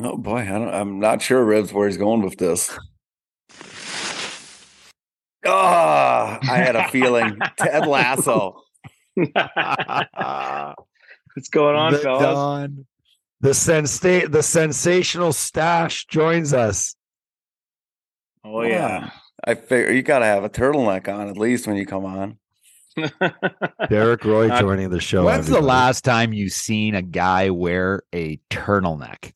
[0.04, 2.76] Oh boy, I don't, I'm not sure Rivs where he's going with this.
[5.46, 8.62] Ah, I had a feeling Ted Lasso.
[9.16, 9.36] What's
[11.52, 12.24] going on, the, fellas?
[12.24, 12.86] Don,
[13.42, 16.96] the sensa- the sensational stash joins us.
[18.44, 19.12] Oh yeah.
[19.44, 22.38] I figure you got to have a turtleneck on at least when you come on.
[23.90, 25.26] Derek Roy joining the show.
[25.26, 29.34] When's the last time you seen a guy wear a turtleneck?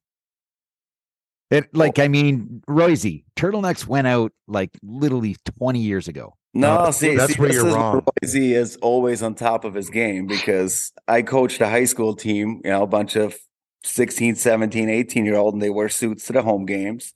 [1.51, 1.77] It oh.
[1.77, 6.35] like I mean, Roisey, turtlenecks went out like literally 20 years ago.
[6.53, 8.01] No, No, see, that's see, where this you're is wrong.
[8.21, 12.61] He is always on top of his game because I coached a high school team,
[12.63, 13.35] you know, a bunch of
[13.83, 17.13] 16, 17, 18 year old, and they wear suits to the home games.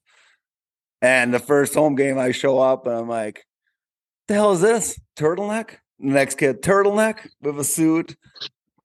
[1.02, 3.46] And the first home game, I show up and I'm like,
[4.28, 5.00] the hell is this?
[5.18, 5.78] Turtleneck?
[6.00, 8.18] The next kid, turtleneck with a suit.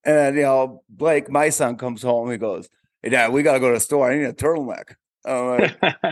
[0.04, 2.30] And, you know, Blake, my son, comes home.
[2.30, 2.68] He goes,
[3.02, 4.10] Hey, Dad, we got to go to the store.
[4.10, 4.94] I need a turtleneck.
[5.26, 5.76] I'm like,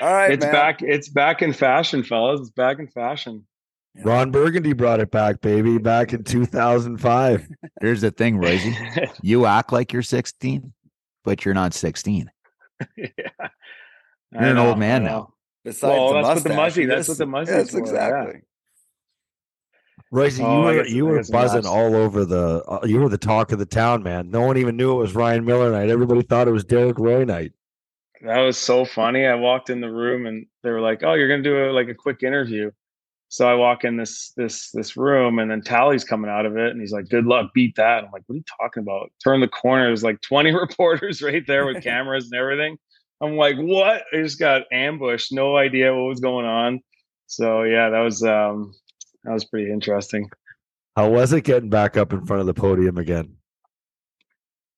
[0.00, 0.52] All right, it's man.
[0.52, 0.82] back.
[0.82, 2.40] It's back in fashion, fellas.
[2.40, 3.46] It's back in fashion.
[4.04, 7.48] Ron Burgundy brought it back, baby, back in 2005.
[7.80, 8.74] Here's the thing, Roisey.
[9.22, 10.72] You act like you're 16,
[11.24, 12.30] but you're not 16.
[12.96, 13.06] yeah.
[14.32, 15.32] You're an old man now.
[15.64, 17.76] Besides Well, the that's what the mustache, muzzy- that's what the muzzy Yes, is for,
[17.78, 17.82] yeah.
[17.82, 18.40] exactly.
[20.12, 21.66] Royce, you Oh, I were guess- you were buzzing lost.
[21.66, 24.30] all over the uh, you were the talk of the town, man.
[24.30, 25.88] No one even knew it was Ryan Miller night.
[25.90, 27.52] Everybody thought it was Derek Roy night.
[28.22, 29.26] That was so funny.
[29.26, 31.88] I walked in the room and they were like, "Oh, you're gonna do a, like
[31.88, 32.70] a quick interview."
[33.28, 36.70] So I walk in this this this room and then Tally's coming out of it
[36.70, 39.40] and he's like, "Good luck, beat that." I'm like, "What are you talking about?" Turn
[39.40, 42.78] the corner, there's like 20 reporters right there with cameras and everything.
[43.20, 45.32] I'm like, "What?" I just got ambushed.
[45.32, 46.80] No idea what was going on.
[47.26, 48.72] So yeah, that was um
[49.24, 50.30] that was pretty interesting.
[50.96, 53.36] How was it getting back up in front of the podium again?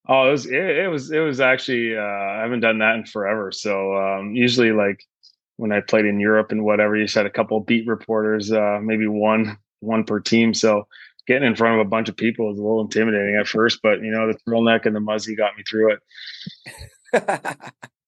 [0.08, 3.04] Oh, it was it, it was it was actually uh, I haven't done that in
[3.04, 3.52] forever.
[3.52, 5.04] So um, usually like
[5.56, 8.78] when I played in Europe and whatever, you just had a couple beat reporters, uh,
[8.82, 10.54] maybe one one per team.
[10.54, 10.86] So
[11.26, 14.00] getting in front of a bunch of people was a little intimidating at first, but
[14.00, 16.00] you know the thrill neck and the muzzy got me through it.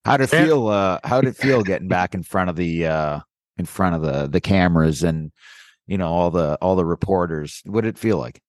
[0.05, 0.69] How'd it feel?
[0.69, 3.21] Uh, how'd it feel getting back in front of the uh,
[3.59, 5.33] in front of the the cameras and
[5.87, 7.61] you know all the all the reporters?
[7.67, 8.41] What did it feel like?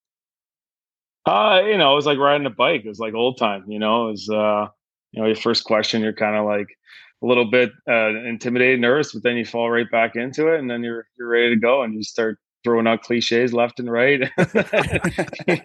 [1.26, 2.82] Uh, you know, it was like riding a bike.
[2.84, 3.66] It was like old time.
[3.68, 4.68] You know, it was uh,
[5.12, 6.68] you know, your first question, you're kind of like
[7.24, 10.70] a little bit uh, intimidated, nervous, but then you fall right back into it, and
[10.70, 14.30] then you're you're ready to go, and you start throwing out cliches left and right.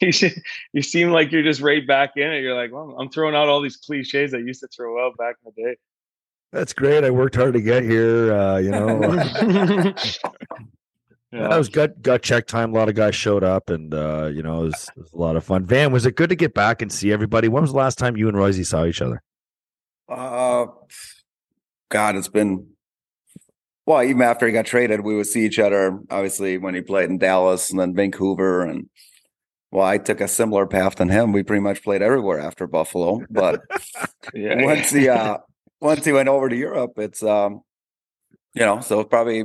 [0.00, 0.30] you,
[0.72, 2.42] you seem like you're just right back in it.
[2.42, 5.36] You're like, well, I'm throwing out all these cliches I used to throw out back
[5.44, 5.76] in the day.
[6.52, 7.02] That's great.
[7.02, 8.32] I worked hard to get here.
[8.32, 9.00] Uh, you know,
[11.32, 11.48] yeah.
[11.48, 12.72] that was gut gut check time.
[12.72, 15.16] A lot of guys showed up, and uh, you know, it was, it was, a
[15.16, 15.64] lot of fun.
[15.64, 17.48] Van, was it good to get back and see everybody?
[17.48, 19.22] When was the last time you and Royce saw each other?
[20.08, 20.66] Uh,
[21.90, 22.68] God, it's been
[23.86, 24.02] well.
[24.02, 26.00] Even after he got traded, we would see each other.
[26.10, 28.88] Obviously, when he played in Dallas and then Vancouver, and
[29.70, 31.32] well, I took a similar path than him.
[31.32, 33.62] We pretty much played everywhere after Buffalo, but
[34.34, 34.62] yeah.
[34.64, 35.38] once he uh,
[35.80, 37.62] once he went over to Europe, it's um,
[38.54, 39.44] you know, so probably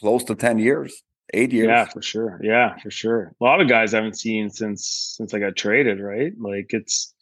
[0.00, 1.02] close to ten years,
[1.34, 1.68] eight years.
[1.68, 2.40] Yeah, for sure.
[2.42, 3.34] Yeah, for sure.
[3.40, 6.00] A lot of guys I haven't seen since since I got traded.
[6.00, 7.14] Right, like it's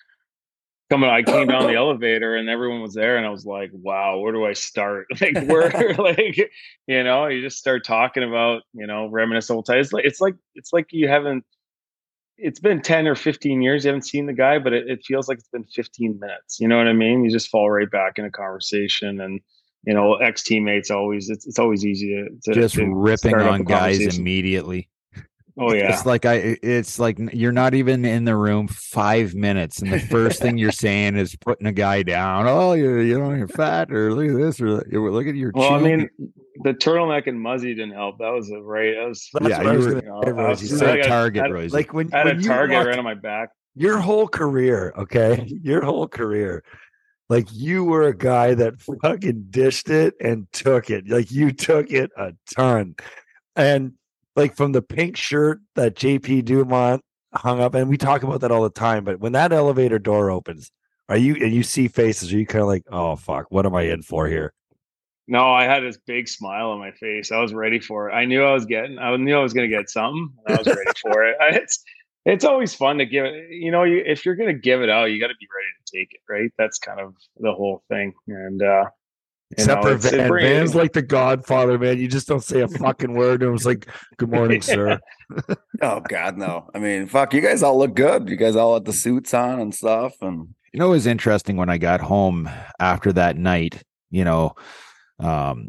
[0.90, 4.18] coming i came down the elevator and everyone was there and i was like wow
[4.18, 6.36] where do i start like where like
[6.86, 10.20] you know you just start talking about you know reminisce old times it's like it's
[10.20, 11.44] like it's like you haven't
[12.38, 15.28] it's been 10 or 15 years you haven't seen the guy but it, it feels
[15.28, 18.18] like it's been 15 minutes you know what i mean you just fall right back
[18.18, 19.40] in a conversation and
[19.86, 23.62] you know ex teammates always it's, it's always easy to, to just to ripping on
[23.62, 24.88] guys immediately
[25.58, 25.92] Oh yeah.
[25.92, 29.98] It's like I it's like you're not even in the room 5 minutes and the
[29.98, 32.46] first thing you're saying is putting a guy down.
[32.46, 35.72] Oh, you you know, you're fat or look at this or look at your Well,
[35.72, 36.10] I mean,
[36.62, 38.18] the turtleneck and muzzy didn't help.
[38.18, 38.94] That was a right.
[38.96, 41.72] That was yeah, you were, you know, I was, a target, Royce.
[41.72, 43.50] Like when I had when a target right on my back.
[43.78, 45.46] Your whole career, okay?
[45.62, 46.64] Your whole career.
[47.28, 51.08] Like you were a guy that fucking dished it and took it.
[51.08, 52.94] Like you took it a ton.
[53.56, 53.94] And
[54.36, 57.02] like from the pink shirt that JP Dumont
[57.34, 59.04] hung up, and we talk about that all the time.
[59.04, 60.70] But when that elevator door opens,
[61.08, 62.32] are you and you see faces?
[62.32, 64.52] Are you kind of like, oh fuck, what am I in for here?
[65.28, 67.32] No, I had this big smile on my face.
[67.32, 68.12] I was ready for it.
[68.12, 68.98] I knew I was getting.
[68.98, 70.32] I knew I was going to get something.
[70.46, 71.36] I was ready for it.
[71.56, 71.82] It's
[72.26, 73.50] it's always fun to give it.
[73.50, 75.68] You know, you, if you're going to give it out, you got to be ready
[75.84, 76.20] to take it.
[76.28, 76.50] Right.
[76.58, 78.12] That's kind of the whole thing.
[78.26, 78.86] And uh,
[79.52, 80.28] Except know, for Van.
[80.28, 81.98] Van's like the Godfather, man.
[81.98, 83.42] You just don't say a fucking word.
[83.42, 83.86] And it was like,
[84.16, 84.98] "Good morning, sir."
[85.82, 86.68] oh God, no.
[86.74, 87.32] I mean, fuck.
[87.32, 88.28] You guys all look good.
[88.28, 90.14] You guys all had the suits on and stuff.
[90.20, 93.84] And you know, it was interesting when I got home after that night.
[94.10, 94.54] You know,
[95.20, 95.68] um,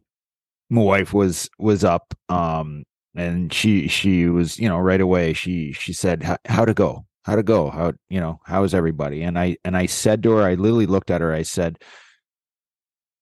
[0.72, 2.84] my wife was was up, um,
[3.18, 5.34] and she she was you know right away.
[5.34, 7.06] She she said, "How to go?
[7.24, 7.70] How to go?
[7.70, 8.40] How you know?
[8.46, 11.34] How is everybody?" And I and I said to her, I literally looked at her.
[11.34, 11.80] I said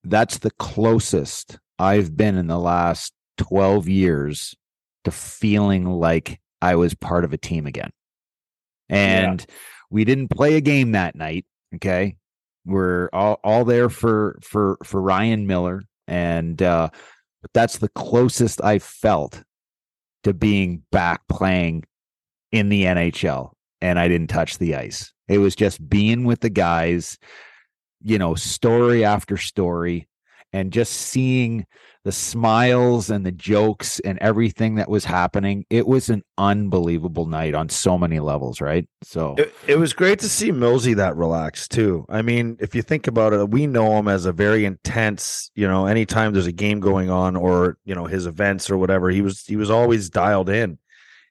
[0.06, 4.56] that's the closest I've been in the last 12 years
[5.04, 7.92] to feeling like I was part of a team again.
[8.88, 9.56] And yeah.
[9.90, 11.46] we didn't play a game that night.
[11.76, 12.16] Okay.
[12.66, 15.84] We're all, all there for, for, for Ryan Miller.
[16.08, 16.90] And, uh,
[17.42, 19.44] but that's the closest I felt
[20.26, 21.84] to being back playing
[22.52, 23.52] in the NHL.
[23.80, 25.14] And I didn't touch the ice.
[25.28, 27.20] It was just being with the guys,
[28.02, 30.08] you know, story after story
[30.52, 31.68] and just seeing
[32.06, 35.66] the smiles and the jokes and everything that was happening.
[35.72, 38.88] It was an unbelievable night on so many levels, right?
[39.02, 42.06] So it, it, was great to see Millsy that relaxed too.
[42.08, 45.68] I mean, if you think about it, we know him as a very intense, you
[45.68, 49.24] know, anytime there's a game going on or, you know, his events or whatever, he
[49.24, 50.78] was he was always dialed in.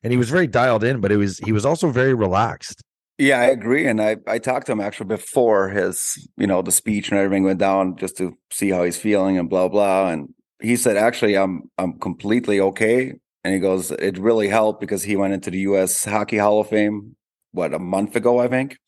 [0.03, 2.83] And he was very dialed in, but it was he was also very relaxed.
[3.17, 3.87] Yeah, I agree.
[3.87, 7.45] And I, I talked to him actually before his, you know, the speech and everything
[7.45, 10.09] went down just to see how he's feeling and blah blah.
[10.09, 13.15] And he said, actually, I'm I'm completely okay.
[13.43, 16.69] And he goes, it really helped because he went into the US Hockey Hall of
[16.69, 17.17] Fame,
[17.53, 18.79] what, a month ago, I think.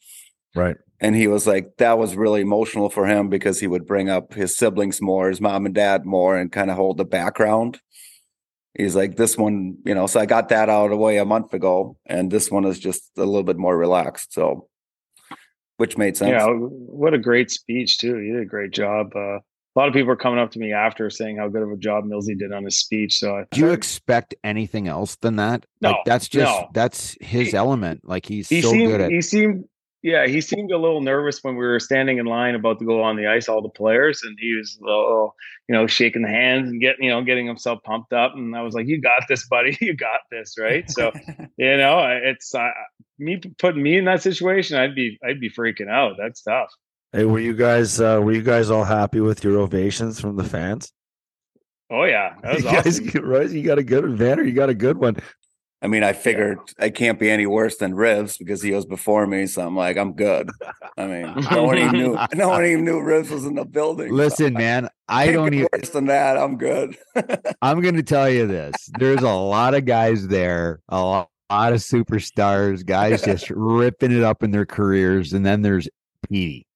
[0.54, 0.76] Right.
[0.98, 4.32] And he was like, that was really emotional for him because he would bring up
[4.32, 7.80] his siblings more, his mom and dad more, and kind of hold the background
[8.76, 11.24] he's like this one you know so i got that out of the way a
[11.24, 14.68] month ago and this one is just a little bit more relaxed so
[15.78, 19.38] which made sense yeah what a great speech too you did a great job uh,
[19.76, 21.76] a lot of people are coming up to me after saying how good of a
[21.76, 23.18] job Millsy did on his speech.
[23.18, 25.66] So, do you expect anything else than that?
[25.82, 26.68] No, like that's just no.
[26.72, 28.00] that's his he, element.
[28.04, 29.10] Like he's he so seemed, good at.
[29.10, 29.64] He seemed
[30.06, 33.02] yeah, he seemed a little nervous when we were standing in line about to go
[33.02, 35.34] on the ice, all the players, and he was little,
[35.68, 38.32] you know, shaking the hands and getting, you know, getting himself pumped up.
[38.34, 39.76] And I was like, "You got this, buddy.
[39.86, 41.10] You got this, right?" So,
[41.58, 42.70] you know, it's uh,
[43.18, 44.76] me putting me in that situation.
[44.76, 46.14] I'd be, I'd be freaking out.
[46.18, 46.70] That's tough.
[47.16, 50.44] Hey, were you guys, uh, were you guys all happy with your ovations from the
[50.44, 50.92] fans?
[51.90, 52.64] Oh yeah, that was
[53.00, 53.48] you guys, right?
[53.48, 54.44] You got a good Vanner.
[54.44, 55.16] You got a good one.
[55.80, 59.26] I mean, I figured I can't be any worse than Rivs because he was before
[59.26, 59.46] me.
[59.46, 60.50] So I'm like, I'm good.
[60.98, 62.18] I mean, no one even knew.
[62.34, 64.10] No one even knew Rivs was in the building.
[64.10, 65.68] so Listen, man, I can't don't even.
[65.72, 66.36] worse than that.
[66.36, 66.98] I'm good.
[67.62, 68.74] I'm going to tell you this.
[68.98, 74.22] There's a lot of guys there, a lot, lot of superstars, guys just ripping it
[74.22, 75.32] up in their careers.
[75.32, 75.88] And then there's
[76.28, 76.66] Petey.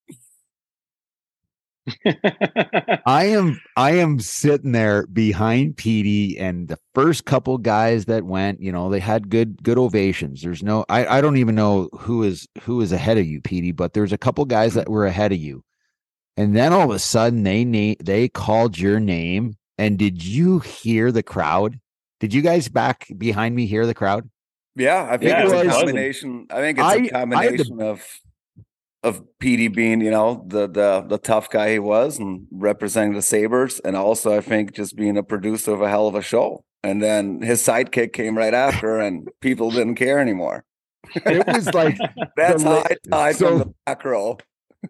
[3.07, 8.61] I am I am sitting there behind Petey and the first couple guys that went,
[8.61, 10.43] you know, they had good good ovations.
[10.43, 13.73] There's no I, I don't even know who is who is ahead of you, Petey,
[13.73, 15.65] but there's a couple guys that were ahead of you.
[16.37, 19.57] And then all of a sudden they na- they called your name.
[19.79, 21.81] And did you hear the crowd?
[22.21, 24.29] Did you guys back behind me hear the crowd?
[24.77, 26.47] Yeah, I think Yeah, it's it a combination.
[26.51, 28.05] I think it's I- I a had the- combination of
[29.03, 33.23] of Petey being, you know, the the the tough guy he was and representing the
[33.23, 36.65] Sabres, and also I think just being a producer of a hell of a show.
[36.83, 40.65] And then his sidekick came right after, and people didn't care anymore.
[41.15, 41.99] It was like
[42.37, 44.39] That's la- high tide so- from the back row.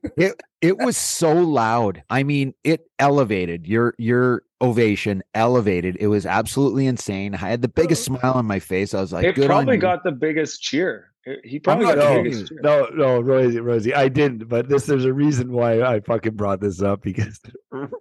[0.16, 2.02] it it was so loud.
[2.10, 5.96] I mean, it elevated your your ovation elevated.
[5.98, 7.34] It was absolutely insane.
[7.34, 8.94] I had the biggest smile on my face.
[8.94, 9.80] I was like, it good probably on you.
[9.80, 11.09] got the biggest cheer.
[11.44, 14.48] He probably got the kidding biggest No, no, Rosie, Rosie, I didn't.
[14.48, 17.40] But this, there's a reason why I fucking brought this up because.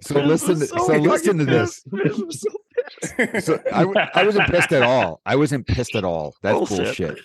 [0.01, 1.83] So listen to- so listen to this.
[3.45, 5.21] so I, w- I wasn't pissed at all.
[5.25, 6.35] I wasn't pissed at all.
[6.41, 6.77] That's Bullshit.
[6.85, 7.19] bullshit.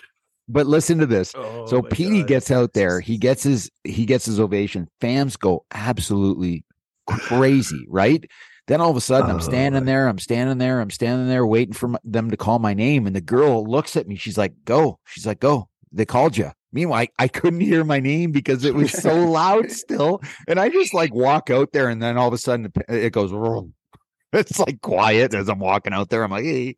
[0.47, 1.33] But listen to this.
[1.35, 2.99] Oh so Petey gets out there.
[2.99, 4.87] He gets his he gets his ovation.
[5.01, 6.63] Fans go absolutely
[7.07, 8.23] crazy, right?
[8.67, 10.07] Then all of a sudden, I'm Oh, standing there.
[10.07, 10.81] I'm standing there.
[10.81, 13.05] I'm standing there waiting for m- them to call my name.
[13.07, 14.15] And the girl looks at me.
[14.15, 16.51] She's like, "Go." She's like, "Go." They called you.
[16.73, 20.21] Meanwhile, I, I couldn't hear my name because it was so loud still.
[20.47, 23.13] And I just like walk out there, and then all of a sudden it- it
[23.13, 23.31] goes.
[23.31, 23.73] "Vroom."
[24.33, 26.21] It's like quiet as I'm walking out there.
[26.23, 26.75] I'm like, "Hey,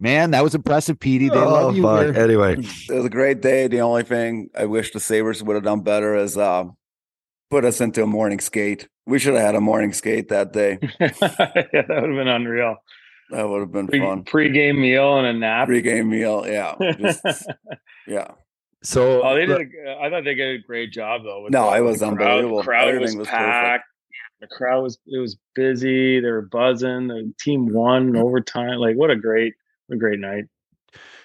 [0.00, 1.28] man, that was impressive, Petey.
[1.28, 2.14] They love you Oh, fuck.
[2.16, 3.68] here." Anyway, It was a great day.
[3.68, 6.64] The only thing I wish the Sabres would have done better is uh,
[7.50, 8.88] put us into a morning skate.
[9.06, 10.78] We should have had a morning skate that day.
[11.00, 12.76] yeah, that would have been unreal.
[13.30, 14.24] That would have been Pre, fun.
[14.24, 15.68] pre-game meal and a nap.
[15.68, 17.24] Pre-game meal, yeah, just,
[18.06, 18.32] yeah.
[18.82, 19.60] So oh, they did.
[19.60, 21.46] A, uh, I thought they did a great job though.
[21.50, 22.20] No, the- it was the crowd.
[22.20, 22.58] unbelievable.
[22.58, 23.46] The crowd Everything was, was perfect.
[23.50, 23.84] packed.
[24.40, 26.20] The crowd was it was busy.
[26.20, 27.08] They were buzzing.
[27.08, 28.78] The team won in overtime.
[28.78, 29.54] Like what a great,
[29.90, 30.44] a great night.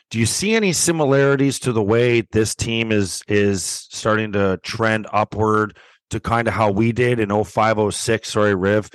[0.10, 5.06] do you see any similarities to the way this team is is starting to trend
[5.14, 5.78] upward
[6.10, 8.90] to kind of how we did in 0506 sorry riv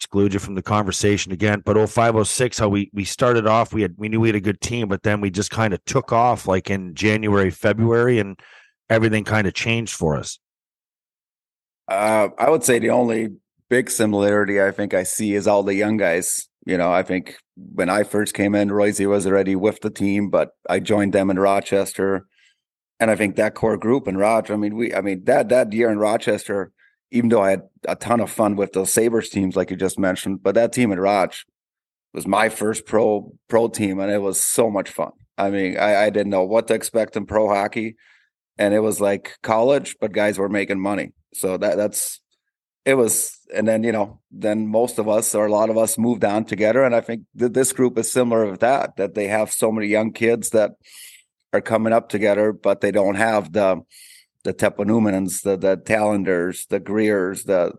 [0.00, 3.94] exclude you from the conversation again but 0506 how we we started off we had
[3.98, 6.48] we knew we had a good team but then we just kind of took off
[6.48, 8.40] like in january february and
[8.88, 10.38] everything kind of changed for us
[11.88, 13.28] Uh, I would say the only
[13.68, 16.48] big similarity I think I see is all the young guys.
[16.66, 20.30] You know, I think when I first came in, Royce was already with the team,
[20.30, 22.26] but I joined them in Rochester,
[23.00, 24.54] and I think that core group in Rochester.
[24.54, 26.70] I mean, we, I mean that that year in Rochester,
[27.10, 29.98] even though I had a ton of fun with those Sabres teams, like you just
[29.98, 31.34] mentioned, but that team at Roch
[32.12, 35.12] was my first pro pro team, and it was so much fun.
[35.38, 37.96] I mean, I, I didn't know what to expect in pro hockey,
[38.58, 41.12] and it was like college, but guys were making money.
[41.34, 42.20] So that that's
[42.84, 45.98] it was, and then you know, then most of us or a lot of us
[45.98, 48.96] moved on together, and I think that this group is similar with that.
[48.96, 50.72] That they have so many young kids that
[51.52, 53.82] are coming up together, but they don't have the
[54.44, 57.72] the Teppo Numminens, the the Tallinders, the Griers, the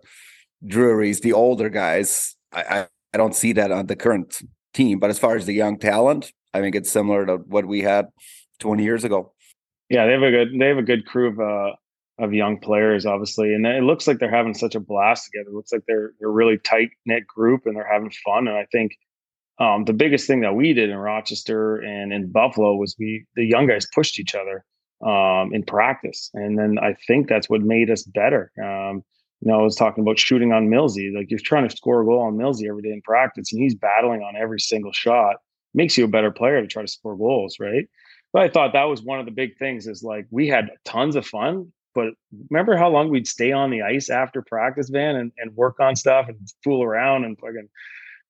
[0.66, 2.36] Drurys, the older guys.
[2.52, 4.42] I, I I don't see that on the current
[4.74, 5.00] team.
[5.00, 8.08] But as far as the young talent, I think it's similar to what we had
[8.60, 9.34] 20 years ago.
[9.90, 11.76] Yeah, they have a good they have a good crew of uh
[12.24, 15.50] of young players, obviously, and it looks like they're having such a blast together.
[15.50, 18.48] It looks like they're they're really tight knit group and they're having fun.
[18.48, 18.94] And I think
[19.60, 23.46] um, the biggest thing that we did in Rochester and in Buffalo was we the
[23.46, 24.64] young guys pushed each other
[25.04, 28.52] um, in practice, and then I think that's what made us better.
[28.62, 29.04] Um,
[29.42, 31.14] you know, I was talking about shooting on Millsy.
[31.16, 33.76] Like you're trying to score a goal on Millsy every day in practice, and he's
[33.76, 35.38] battling on every single shot.
[35.74, 37.86] Makes you a better player to try to score goals, right?
[38.34, 39.88] But I thought that was one of the big things.
[39.88, 42.14] Is like we had tons of fun, but
[42.50, 45.96] remember how long we'd stay on the ice after practice, Van, and, and work on
[45.96, 47.70] stuff and fool around and fucking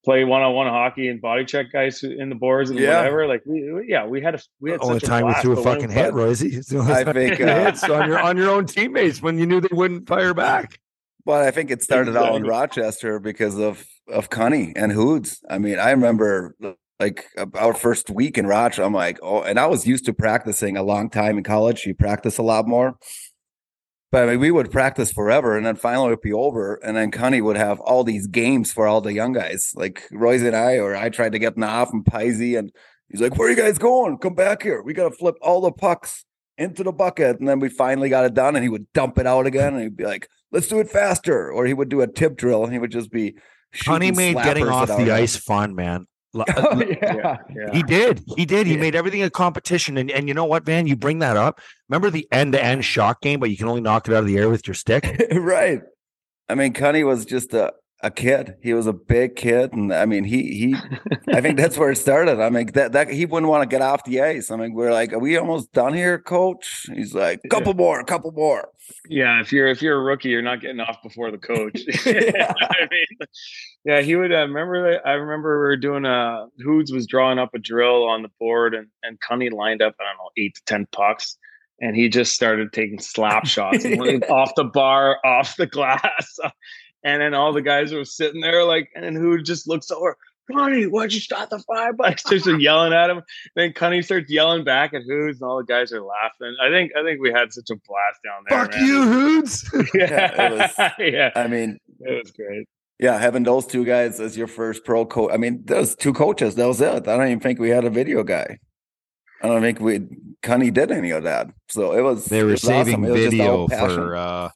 [0.03, 2.97] play one on one hockey and body check guys in the boards and Yeah.
[2.97, 3.27] whatever.
[3.27, 5.59] Like we, we- yeah, we had a we had Only such time you blast, threw
[5.59, 6.47] a fucking hit, Rosie.
[6.57, 9.37] It's the only I think, you uh, hits on your on your own teammates when
[9.37, 10.79] you knew they wouldn't fire back.
[11.25, 15.41] But I think it started out in Rochester because of of Connie and Hoods.
[15.49, 16.55] I mean, I remember
[16.99, 17.25] like
[17.55, 18.83] our first week in Rochester.
[18.83, 21.85] I'm like, oh, and I was used to practicing a long time in college.
[21.85, 22.95] You practice a lot more.
[24.11, 26.97] But I mean, we would practice forever, and then finally it would be over, and
[26.97, 30.55] then Connie would have all these games for all the young guys, like Royce and
[30.55, 32.71] I, or I tried to get off and Pisey, and
[33.09, 34.17] he's like, "Where are you guys going?
[34.17, 34.81] Come back here.
[34.81, 36.25] We got to flip all the pucks
[36.57, 39.25] into the bucket." And then we finally got it done, and he would dump it
[39.25, 42.07] out again, and he'd be like, "Let's do it faster," or he would do a
[42.07, 43.35] tip drill, and he would just be.
[43.85, 46.05] Connie made getting off the ice fun, man.
[46.35, 47.37] L- Oh, yeah, yeah.
[47.55, 47.73] yeah.
[47.73, 48.23] He did.
[48.37, 48.65] He did.
[48.67, 48.79] He Yeah.
[48.79, 49.97] made everything a competition.
[49.97, 50.87] And and you know what, Van?
[50.87, 51.59] You bring that up.
[51.89, 54.27] Remember the end to end shot game, but you can only knock it out of
[54.27, 55.21] the air with your stick.
[55.33, 55.81] right.
[56.49, 57.73] I mean, Connie was just a,
[58.03, 58.55] a kid.
[58.61, 60.75] He was a big kid, and I mean, he he.
[61.33, 62.39] I think that's where it started.
[62.39, 64.51] I mean, that that he wouldn't want to get off the ice.
[64.51, 68.05] I mean, we're like, "Are we almost done here, Coach?" He's like, "Couple more, a
[68.05, 68.69] couple more."
[69.07, 71.81] Yeah, if you're if you're a rookie, you're not getting off before the coach.
[72.05, 72.53] Yeah.
[72.61, 73.27] I mean,
[73.85, 74.99] yeah, he would uh, remember.
[75.05, 78.73] I remember we were doing a Hoods was drawing up a drill on the board,
[78.73, 79.95] and and Cunny lined up.
[79.99, 81.37] I don't know eight to ten pucks,
[81.79, 83.85] and he just started taking slap shots
[84.29, 86.39] off the bar, off the glass,
[87.03, 90.17] and then all the guys were sitting there like, and then Hood just looks over.
[90.51, 91.93] Connie, why'd you start the fire?
[91.93, 92.23] bucks?
[92.29, 93.21] Just yelling at him.
[93.55, 96.55] Then Cunny starts yelling back at Hoods, and all the guys are laughing.
[96.61, 98.59] I think I think we had such a blast down there.
[98.65, 98.85] Fuck man.
[98.85, 99.69] you, Hoods.
[99.93, 102.67] Yeah, it was- yeah, I mean, it was great.
[102.99, 105.31] yeah, having those two guys as your first pro coach.
[105.31, 106.55] I mean, those two coaches.
[106.55, 107.07] That was it.
[107.07, 108.57] I don't even think we had a video guy.
[109.41, 110.01] I don't think we
[110.41, 111.47] Connie did any of that.
[111.69, 112.25] So it was.
[112.25, 114.49] They it were was saving It was just video all for uh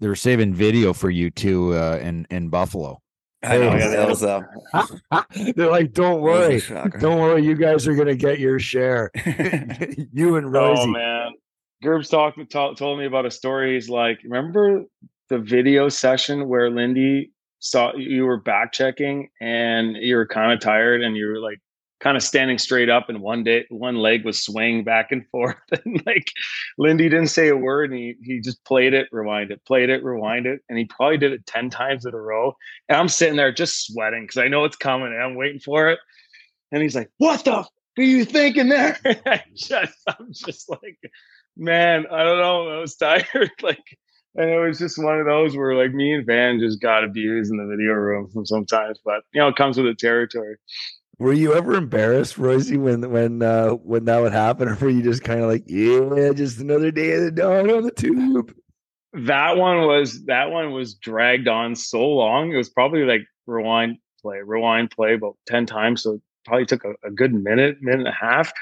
[0.00, 3.00] they were saving video for you two uh in in Buffalo.
[3.42, 3.88] I know, Oh, yeah, yeah.
[3.88, 4.40] that was uh,
[5.54, 6.90] They're like, don't that was a worry.
[6.98, 7.44] Don't worry.
[7.44, 9.10] You guys are going to get your share.
[10.12, 10.82] you and Rosie.
[10.82, 11.32] Oh man,
[11.82, 13.74] Gerb's talked to- told me about a story.
[13.74, 14.84] He's like, remember
[15.28, 20.60] the video session where Lindy saw you were back checking and you were kind of
[20.60, 21.58] tired and you were like
[22.04, 25.56] kind of standing straight up and one day one leg was swaying back and forth
[25.84, 26.30] and like
[26.76, 30.04] Lindy didn't say a word and he, he just played it, rewind it, played it,
[30.04, 32.54] rewind it, and he probably did it 10 times in a row.
[32.90, 35.88] And I'm sitting there just sweating because I know it's coming and I'm waiting for
[35.88, 35.98] it.
[36.72, 38.98] And he's like, What the f- are you thinking there?
[39.26, 40.98] I just I'm just like,
[41.56, 42.68] man, I don't know.
[42.68, 43.50] I was tired.
[43.62, 43.96] Like
[44.34, 47.50] and it was just one of those where like me and Van just got abused
[47.50, 50.56] in the video room sometimes, but you know, it comes with the territory.
[51.18, 55.02] Were you ever embarrassed, Rosie, when when uh when that would happen, or were you
[55.02, 58.54] just kind of like, yeah, just another day of the dawn on the tube?
[59.12, 62.52] That one was that one was dragged on so long.
[62.52, 66.02] It was probably like rewind play, rewind play about 10 times.
[66.02, 68.52] So it probably took a, a good minute, minute and a half.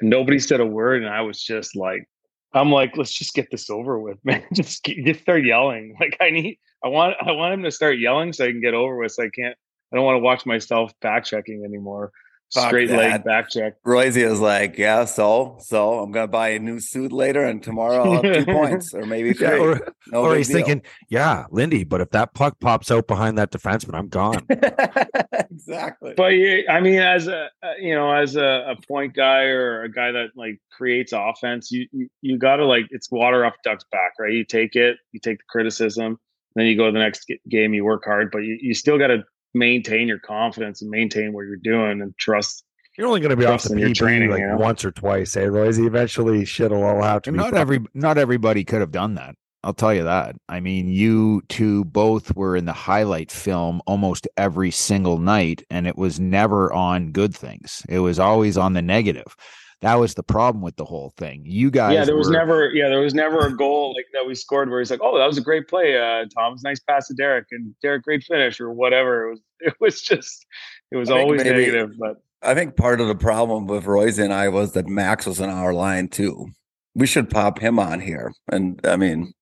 [0.00, 1.02] And nobody said a word.
[1.02, 2.06] And I was just like,
[2.52, 4.44] I'm like, let's just get this over with, man.
[4.52, 5.96] Just, get, just start yelling.
[5.98, 8.74] Like I need I want I want him to start yelling so I can get
[8.74, 9.12] over with.
[9.12, 9.56] So I can't
[9.96, 12.12] I don't want to watch myself back checking anymore.
[12.52, 12.96] Fuck Straight that.
[12.98, 13.76] leg back check.
[13.82, 18.04] Royce is like, yeah, so so I'm gonna buy a new suit later, and tomorrow
[18.04, 19.48] I'll have two points or maybe three.
[19.48, 20.58] Yeah, or no or he's deal.
[20.58, 24.46] thinking, yeah, Lindy, but if that puck pops out behind that defenseman, I'm gone.
[25.50, 26.12] exactly.
[26.14, 26.34] But
[26.70, 30.12] I mean, as a uh, you know, as a, a point guy or a guy
[30.12, 34.12] that like creates offense, you you, you got to like it's water off duck's back,
[34.20, 34.32] right?
[34.32, 36.20] You take it, you take the criticism,
[36.54, 39.08] then you go to the next game, you work hard, but you, you still got
[39.08, 39.24] to
[39.56, 42.64] maintain your confidence and maintain what you're doing and trust.
[42.96, 44.56] You're only going to be off the Trust PB training, like you know?
[44.56, 45.84] once or twice, eh, Rosie?
[45.86, 47.42] Eventually, shit'll all have to And be.
[47.42, 47.60] not proper.
[47.60, 49.34] every not everybody could have done that.
[49.62, 50.36] I'll tell you that.
[50.48, 55.86] I mean, you two both were in the highlight film almost every single night, and
[55.86, 57.84] it was never on good things.
[57.88, 59.34] It was always on the negative.
[59.82, 61.42] That was the problem with the whole thing.
[61.44, 64.26] You guys, yeah, there was were- never yeah, there was never a goal like that
[64.26, 67.08] we scored where he's like, oh, that was a great play, uh, Tom's nice pass
[67.08, 69.26] to Derek and Derek great finish or whatever.
[69.26, 70.44] It was it was just
[70.90, 72.16] it was I always maybe- negative, but.
[72.42, 75.48] I think part of the problem with Royce and I was that Max was in
[75.50, 76.48] our line too.
[76.94, 79.32] We should pop him on here, and I mean,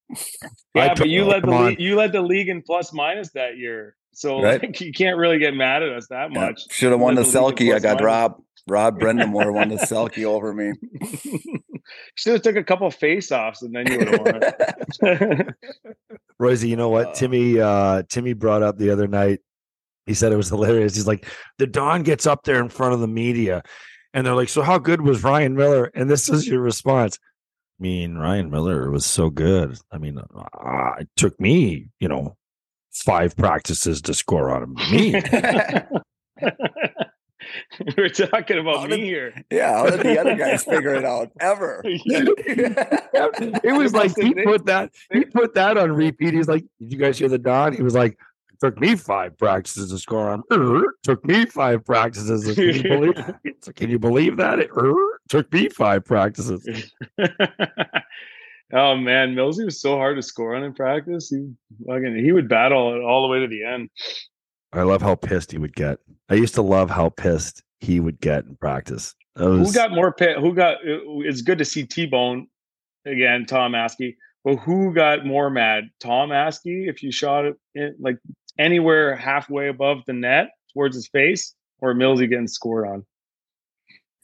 [0.75, 1.67] Yeah, took- but you led the on.
[1.67, 4.63] league, you led the league in plus minus that year, so Right.
[4.63, 6.73] like, you can't really get mad at us that much.
[6.73, 7.75] should have won the the Selke.
[7.75, 8.03] I got minus.
[8.05, 10.73] Rob Rob Brind'Amour won the Selke over me.
[12.15, 15.55] Should have took a couple face offs and then you would have won it.
[16.39, 17.09] Rosie, you know what?
[17.09, 19.41] Uh, Timmy uh Timmy brought up the other night.
[20.07, 20.95] He said it was hilarious.
[20.95, 21.27] He's like,
[21.59, 23.63] the Don gets up there in front of the media
[24.13, 25.91] and they're like, So how good was Ryan Miller?
[25.95, 27.19] And this is your response.
[27.81, 29.77] I mean, Ryan Miller was so good.
[29.91, 32.37] I mean, uh, it took me, you know,
[32.93, 34.75] five practices to score on him.
[34.93, 35.21] Me.
[37.97, 39.43] We're talking How about did- me here.
[39.51, 41.83] Yeah, how did the other guys figure it out ever?
[41.85, 46.35] it was like he put that he put that on repeat.
[46.35, 48.19] He's like, "Did you guys hear the Don?" He was like,
[48.55, 50.43] "It took me five practices to score on.
[50.53, 52.55] Er, took me five practices.
[52.55, 53.35] Can you believe?
[53.45, 54.59] It's like, Can you believe that?
[54.61, 54.95] It er,
[55.29, 56.93] took me five practices.
[58.73, 61.29] oh man, Millsy was so hard to score on in practice.
[61.29, 61.51] He
[61.87, 63.91] fucking he would battle it all the way to the end.
[64.73, 65.99] I love how pissed he would get.
[66.29, 69.15] I used to love how pissed he would get in practice.
[69.37, 70.39] Was, Who got more pit?
[70.39, 70.79] Who got?
[70.83, 72.49] It's good to see T Bone
[73.05, 74.17] again, Tom Askey.
[74.45, 75.85] But who got more mad?
[76.01, 78.19] Tom Askey, if you shot it in, like
[78.59, 83.05] anywhere halfway above the net towards his face, or Millsy getting scored on?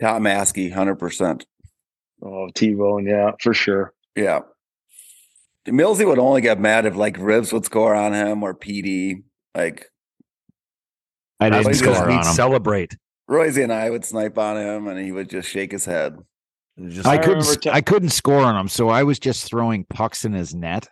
[0.01, 1.45] Tom Askey, hundred percent.
[2.23, 3.93] Oh, T Bone, yeah, for sure.
[4.17, 4.41] Yeah.
[5.69, 9.23] Millsy would only get mad if like Rivs would score on him or PD.
[9.55, 9.87] Like
[11.39, 12.33] I That's didn't score we'd on him.
[12.33, 12.97] celebrate.
[13.29, 16.17] Royce and I would snipe on him and he would just shake his head.
[16.89, 17.31] Just I I couldn't.
[17.41, 20.33] remember s- te- I couldn't score on him, so I was just throwing pucks in
[20.33, 20.89] his net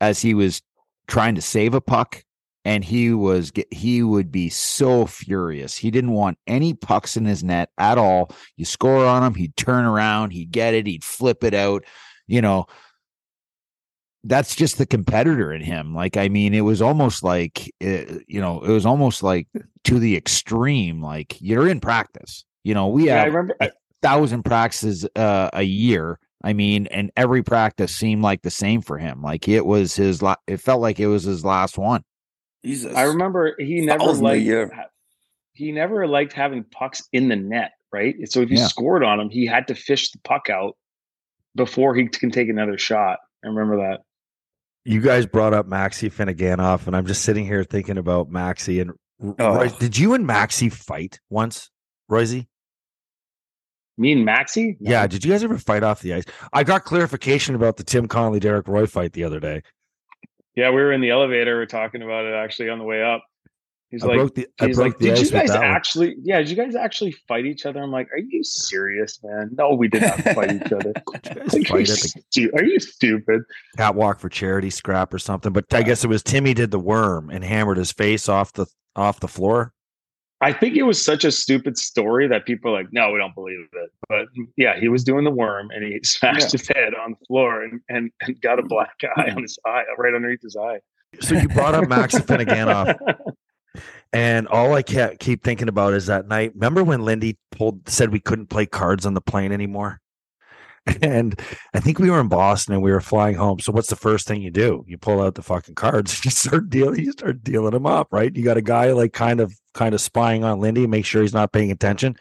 [0.00, 0.60] as he was
[1.06, 2.22] trying to save a puck,
[2.68, 5.74] and he was he would be so furious.
[5.74, 8.30] He didn't want any pucks in his net at all.
[8.58, 11.84] You score on him, he'd turn around, he'd get it, he'd flip it out.
[12.26, 12.66] You know,
[14.22, 15.94] that's just the competitor in him.
[15.94, 19.48] Like, I mean, it was almost like, uh, you know, it was almost like
[19.84, 21.00] to the extreme.
[21.02, 22.44] Like you're in practice.
[22.64, 23.56] You know, we Yeah, I have remember.
[24.02, 26.18] thousand practices uh, a year.
[26.44, 29.22] I mean, and every practice seemed like the same for him.
[29.22, 30.20] Like it was his.
[30.20, 32.04] La- it felt like it was his last one.
[32.64, 32.94] Jesus.
[32.94, 34.72] I remember he never liked
[35.54, 38.14] he never liked having pucks in the net, right?
[38.28, 38.66] So if you Yeah.
[38.68, 40.76] scored on him, he had to fish the puck out
[41.56, 43.18] before he can take another shot.
[43.44, 44.00] I remember that.
[44.84, 48.92] you guys brought up Maxim Afinogenov, and I'm just sitting here thinking about Maxi and
[49.38, 49.54] Oh.
[49.56, 51.70] Royce, did you and Maxi fight once,
[52.08, 52.44] Royce?
[53.98, 54.76] Me and Maxie?
[54.80, 54.90] No.
[54.90, 56.24] Yeah, did you guys ever fight off the ice?
[56.52, 59.62] I got clarification about the Tim Connolly Derek Roy fight the other day.
[60.54, 61.56] Yeah, we were in the elevator.
[61.56, 63.24] We are talking about it actually on the way up.
[63.90, 65.64] He's I like, the I he's broke like, the did you guys that one.
[65.64, 66.16] actually?
[66.22, 67.82] Yeah, did you guys actually fight each other?
[67.82, 69.48] I'm like, are you serious, man?
[69.56, 70.92] No, we did not fight each other.
[71.06, 73.42] Like, are, you fight at the stu- are you stupid?
[73.78, 75.52] catwalk for charity scrap or something?
[75.54, 78.66] But I guess it was Timmy did the worm and hammered his face off the
[78.94, 79.72] off the floor.
[80.40, 83.34] I think it was such a stupid story that people are like, no, we don't
[83.34, 83.90] believe it.
[84.08, 84.26] But
[84.56, 87.80] yeah, he was doing the worm and he smashed his head on the floor and,
[87.88, 90.78] and, and got a black eye on his eye, right underneath his eye.
[91.20, 92.98] So you brought up Maxim Afinogenov.
[94.12, 96.52] And all I kept keep thinking about is that night.
[96.54, 100.00] Remember when Lindy pulled said we couldn't play cards on the plane anymore?
[101.02, 101.38] And
[101.74, 103.60] I think we were in Boston and we were flying home.
[103.60, 104.86] So what's the first thing you do?
[104.88, 106.14] You pull out the fucking cards.
[106.14, 107.00] And you start dealing.
[107.04, 108.34] You start dealing them up, right?
[108.34, 111.32] You got a guy like kind of kind of spying on Lindy, make sure he's
[111.32, 112.16] not paying attention.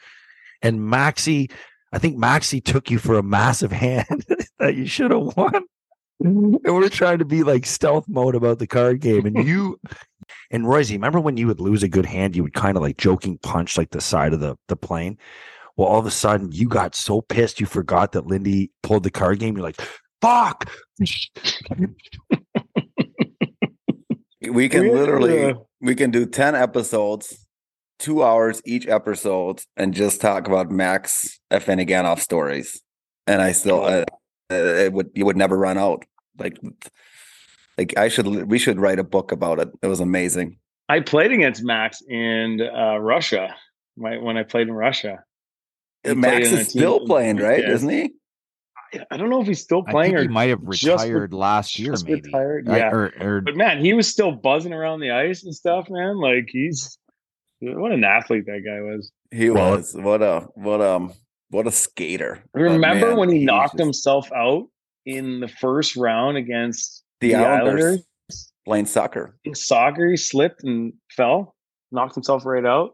[0.62, 1.52] And Maxi,
[1.92, 4.26] I think Maxi took you for a massive hand
[4.60, 5.64] that you should have won.
[6.20, 9.80] And we're trying to be like stealth mode about the card game, and you
[10.52, 12.98] and Royce, remember when you would lose a good hand, you would kind of like
[12.98, 15.18] joking punch like the side of the, the plane?
[15.76, 19.12] Well, all of a sudden you got so pissed you forgot that Lindy pulled the
[19.12, 19.56] card game.
[19.56, 19.82] You're like,
[20.22, 20.72] fuck.
[24.50, 27.47] We can literally we can do 10 episodes,
[28.00, 32.82] two hours each episode, and just talk about Max Afinogenov stories.
[33.26, 34.06] And I still uh,
[34.52, 36.06] uh, it would you would never run out.
[36.40, 36.58] Like
[37.78, 39.70] like I should we should write a book about it.
[39.82, 40.58] It was amazing.
[40.90, 43.54] I played against Max in uh, Russia
[43.98, 45.24] my, when I played in Russia.
[46.04, 47.60] He Max is still playing, right?
[47.62, 47.74] Yeah.
[47.74, 48.02] Isn't he?
[48.94, 51.04] I- I don't know if he's still I playing think or he might have just
[51.04, 52.22] re- retired last year, maybe.
[52.22, 52.70] retired.
[52.70, 52.90] I- Yeah.
[52.92, 56.16] or, or But man, he was still buzzing around the ice and stuff, man.
[56.22, 56.98] Like he's
[57.62, 59.12] what an athlete that guy was.
[59.32, 59.94] He Well, was.
[59.96, 61.14] What a what um
[61.50, 62.44] what a skater.
[62.54, 64.68] Remember man, when he he's knocked just- himself out
[65.06, 68.52] in the first round against the, the Islanders, Islanders?
[68.66, 69.38] playing soccer.
[69.46, 70.10] in soccer?
[70.10, 71.56] He slipped and fell,
[71.92, 72.92] knocked himself right out.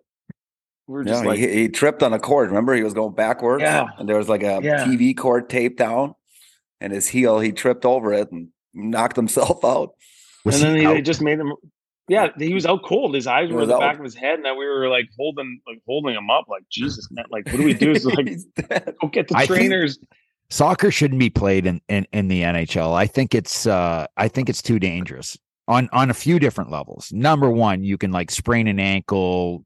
[0.87, 2.49] We were just Yeah, like, he, he tripped on a cord.
[2.49, 3.61] Remember, he was going backwards.
[3.63, 3.87] Yeah.
[3.97, 4.85] and there was like a Yeah.
[4.85, 6.13] TV cord taped down,
[6.81, 9.91] and his heel he tripped over it and knocked himself out.
[10.45, 10.93] Was and then he he, out?
[10.95, 11.53] they just made him.
[12.09, 13.15] Yeah, he was out cold.
[13.15, 13.79] His eyes He were in the out.
[13.79, 16.63] back of his head, and then we were like holding, like holding him up, like
[16.69, 17.91] Jesus, man, like what do we do?
[17.91, 18.93] Is like He's dead.
[19.01, 19.97] go get the I trainers.
[20.49, 22.93] soccer shouldn't be played in, in in the NHL.
[22.93, 25.37] I think it's uh I think it's too dangerous
[25.69, 27.09] on on a few different levels.
[27.13, 29.63] Number one, you can like sprain an ankle,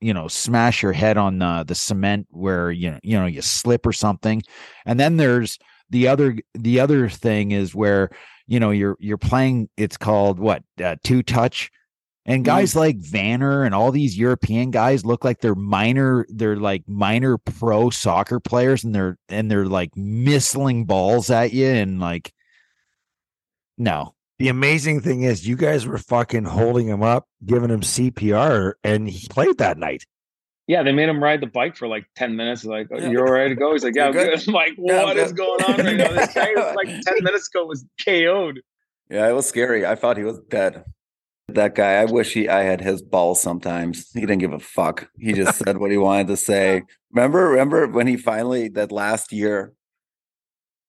[0.00, 3.42] you know, smash your head on the the cement where you know you know you
[3.42, 4.42] slip or something,
[4.84, 5.56] and then there's
[5.90, 8.10] the other the other thing is where
[8.46, 9.68] you know you're you're playing.
[9.76, 11.70] It's called what uh, two touch.
[12.28, 16.82] And guys like Vanner and all these European guys look like they're minor, they're like
[16.88, 22.32] minor pro soccer players and they're and they're like missling balls at you and like
[23.78, 24.14] no.
[24.38, 29.08] The amazing thing is, you guys were fucking holding him up, giving him CPR, and
[29.08, 30.04] he played that night.
[30.68, 32.64] Yeah, they made him ride the bike for like 10 minutes.
[32.64, 33.72] Like, oh, you're all ready to go?
[33.72, 34.30] He's like, yeah, I'm good.
[34.38, 34.48] good?
[34.48, 35.36] I'm like, Yeah, I'm what is good.
[35.38, 36.12] going on right now?
[36.12, 38.60] This guy was like 10 minutes ago was KO'd.
[39.08, 39.86] Yeah, it was scary.
[39.86, 40.84] I thought he was dead.
[41.48, 44.10] That guy, I wish he I had his balls sometimes.
[44.12, 45.08] He didn't give a fuck.
[45.16, 46.82] He just said what he wanted to say.
[47.12, 49.72] Remember, remember when he finally that last year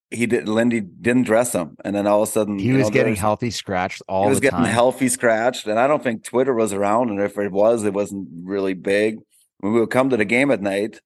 [0.09, 2.89] he did Lindy didn't dress him, and then all of a sudden He was know,
[2.89, 4.65] getting there's- healthy scratched all he was getting time.
[4.73, 7.09] healthy scratched, and I don't think Twitter was around.
[7.11, 9.19] And if it was, it wasn't really big.
[9.59, 10.99] When we would come to the game at night,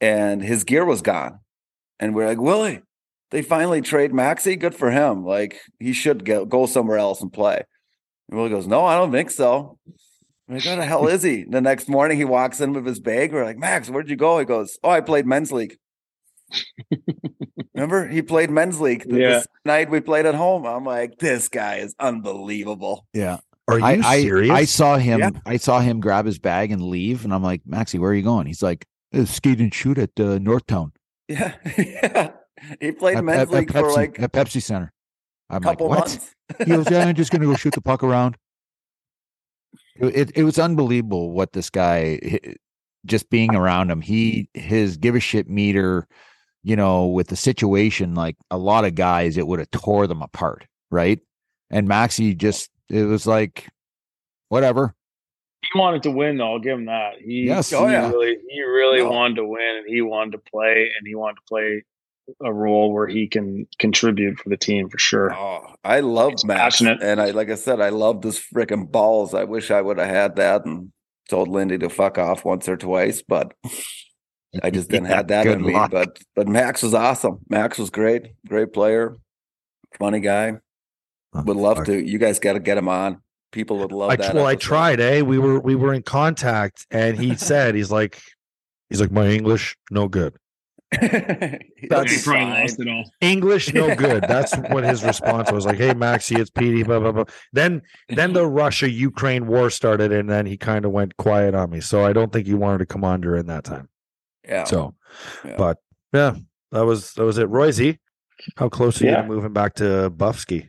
[0.00, 1.40] and his gear was gone,
[1.98, 2.82] and we're like, Willie,
[3.30, 4.58] they finally trade Maxi.
[4.58, 5.24] Good for him.
[5.24, 7.62] Like he should go go somewhere else and play.
[8.28, 9.78] And Willie goes, No, I don't think so.
[10.48, 11.44] I'm like, where the hell is he?
[11.48, 13.32] The next morning, he walks in with his bag.
[13.32, 14.38] We're like, Max, where'd you go?
[14.38, 15.76] He goes, Oh, I played men's league.
[17.74, 19.42] Remember, he played men's league the, Yeah.
[19.64, 20.66] night we played at home.
[20.66, 23.06] I'm like, this guy is unbelievable.
[23.12, 23.38] yeah.
[23.72, 24.50] Are you I, I, serious?
[24.50, 25.30] I saw him Yeah.
[25.46, 28.22] I saw him grab his bag and leave and I'm like, Maxie, where are you
[28.22, 28.46] going?
[28.46, 30.92] He's like, "Uh, skate and shoot at uh, Northtown.
[31.28, 32.30] Yeah, yeah.
[32.78, 34.92] He played At, men's at- at league for like at Pepsi Center.
[35.48, 35.98] I'm like, what?
[36.00, 36.34] months.
[36.58, 38.36] He goes, yeah, I'm just gonna go shoot the puck around.
[39.96, 42.20] It, it it was unbelievable what this guy
[43.06, 44.00] just being around him.
[44.00, 46.06] He his give a shit meter,
[46.62, 50.22] you know, with the situation, like a lot of guys, it would have tore them
[50.22, 51.20] apart, right?
[51.70, 53.68] And Maxie just it was like,
[54.48, 54.94] whatever.
[55.72, 56.52] He wanted to win, though.
[56.54, 57.14] I'll give him that.
[57.20, 57.72] He, Yes.
[57.72, 58.08] Oh, yeah.
[58.10, 59.10] really, he really No.
[59.10, 61.84] wanted to win, and he wanted to play, and he wanted to play
[62.42, 65.32] a role where he can contribute for the team for sure.
[65.34, 67.02] Oh, I love He's Max, passionate.
[67.02, 69.34] and I like I said, I love this freaking balls.
[69.34, 70.92] I wish I would have had that and
[71.28, 73.52] told Lindy to fuck off once or twice, but
[74.62, 75.72] I just didn't Yeah, have that in me.
[75.74, 75.90] luck.
[75.90, 77.38] But but Max was awesome.
[77.48, 79.16] Max was great, great player,
[79.98, 80.54] funny guy.
[81.32, 81.86] Oh, Would love fuck.
[81.86, 81.98] to.
[81.98, 83.22] You guys got to get him on.
[83.52, 84.34] People would love I, that.
[84.34, 85.22] well, I tried, eh?
[85.22, 88.20] We were we were in contact, and he said he's like
[88.88, 90.34] he's like my English no good.
[91.88, 93.04] That's probably lost it all.
[93.20, 94.24] English no good.
[94.26, 95.66] That's what his response was.
[95.66, 96.82] Like, hey Maxie, it's Petey.
[96.82, 97.24] Blah blah blah.
[97.52, 101.70] Then then the Russia Ukraine war started, and then he kind of went quiet on
[101.70, 101.80] me.
[101.80, 103.88] So I don't think he wanted to come on during that time.
[104.46, 104.64] Yeah.
[104.64, 104.94] So,
[105.44, 105.54] Yeah.
[105.56, 105.78] but
[106.12, 106.34] yeah,
[106.72, 107.48] that was that was it.
[107.48, 107.96] Royce,
[108.56, 110.68] how close are you to moving back to Buffsky?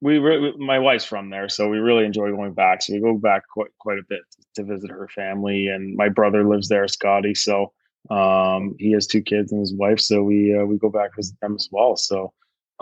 [0.00, 2.82] We re- my wife's from there, so we really enjoy going back.
[2.82, 4.20] So we go back quite quite a bit
[4.56, 7.34] to visit her family, and my brother lives there, Scotty.
[7.34, 7.72] So
[8.10, 11.38] um, he has two kids and his wife, so we uh, we go back visit
[11.40, 11.96] them as well.
[11.96, 12.32] So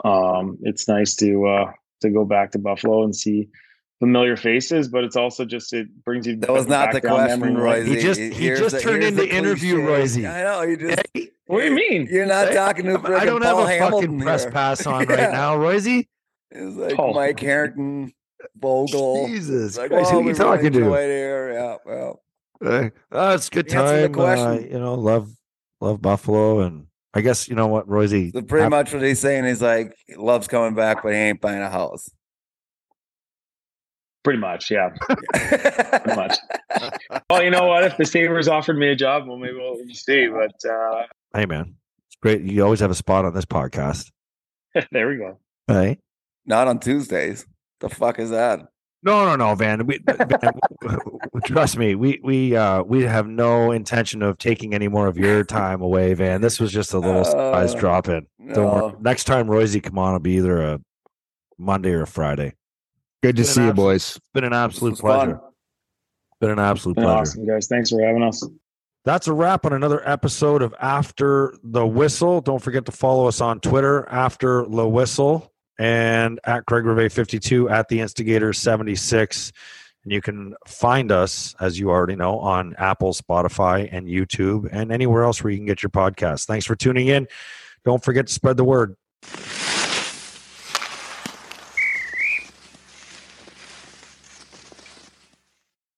[0.05, 3.49] um, it's nice to uh, to go back to Buffalo and see
[4.01, 6.37] familiar faces, but it's also just it brings you.
[6.37, 7.87] That was not back the down question, memory Royce.
[7.87, 7.95] lane.
[7.97, 10.27] He just- Here's he just the- turned here's the into interview cliche.
[10.27, 10.63] I know.
[10.63, 11.03] You just.
[11.47, 12.09] What do you mean?
[12.11, 12.93] You're not Hey, talking to.
[12.93, 16.05] I don't frickin' have Paul a fucking Hamilton press pass on right now, Royce.
[16.55, 17.12] It's like Oh.
[17.12, 18.12] Mike Harrington,
[18.61, 19.26] Vogl.
[19.28, 20.78] Jesus It's like, Christ, oh, who we you talking really to?
[20.80, 21.53] enjoyed here.
[21.53, 22.22] Yeah, well,
[22.64, 24.57] Uh, oh, it's good Answer the time.
[24.57, 25.30] Uh, you know, love
[25.80, 28.32] love Buffalo, and I guess you know what, Royce.
[28.32, 31.40] so pretty much what he's saying is like he loves coming back, but he ain't
[31.40, 32.09] buying a house.
[34.24, 34.90] Pretty much, yeah.
[35.00, 36.36] Pretty much.
[37.30, 37.82] well, you know what?
[37.82, 40.28] If the Sabres offered me a job, well, maybe we'll see.
[40.28, 41.74] But uh, Hey, man,
[42.07, 42.42] it's great.
[42.42, 44.12] You always have a spot on this podcast.
[44.92, 45.38] there we go.
[45.66, 45.98] Hey.
[46.47, 47.47] Not on Tuesdays.
[47.80, 48.61] The fuck is that?
[49.05, 49.84] No, no, no, Van.
[49.86, 50.53] We, Van,
[51.45, 55.43] trust me, we we uh we have no intention of taking any more of your
[55.61, 56.40] time away, Van.
[56.40, 58.26] This was just a little surprise Uh, drop in.
[58.38, 58.97] No.
[59.01, 60.80] Next time Royce come on, it'll be either a
[61.59, 62.55] Monday or a Friday.
[63.22, 64.16] Good to see you, absolute- boys.
[64.16, 65.26] It's been an absolute was fun.
[65.30, 65.40] pleasure.
[66.40, 67.20] Been an absolute Been pleasure.
[67.20, 67.66] awesome, guys.
[67.68, 68.45] Thanks for having us.
[69.05, 72.40] That's a wrap on another episode of After the Whistle.
[72.40, 75.51] Don't forget to follow us on Twitter, After the Whistle,
[75.83, 79.53] and at Craig Rivet 52 at the Instigator 76.
[80.05, 84.93] And you can find us, as you already know, on Apple, Spotify, and YouTube, and
[84.93, 86.47] anywhere else where you can get your podcast.
[86.47, 87.26] Thanks for tuning in.
[87.85, 88.95] Don't forget to spread the word.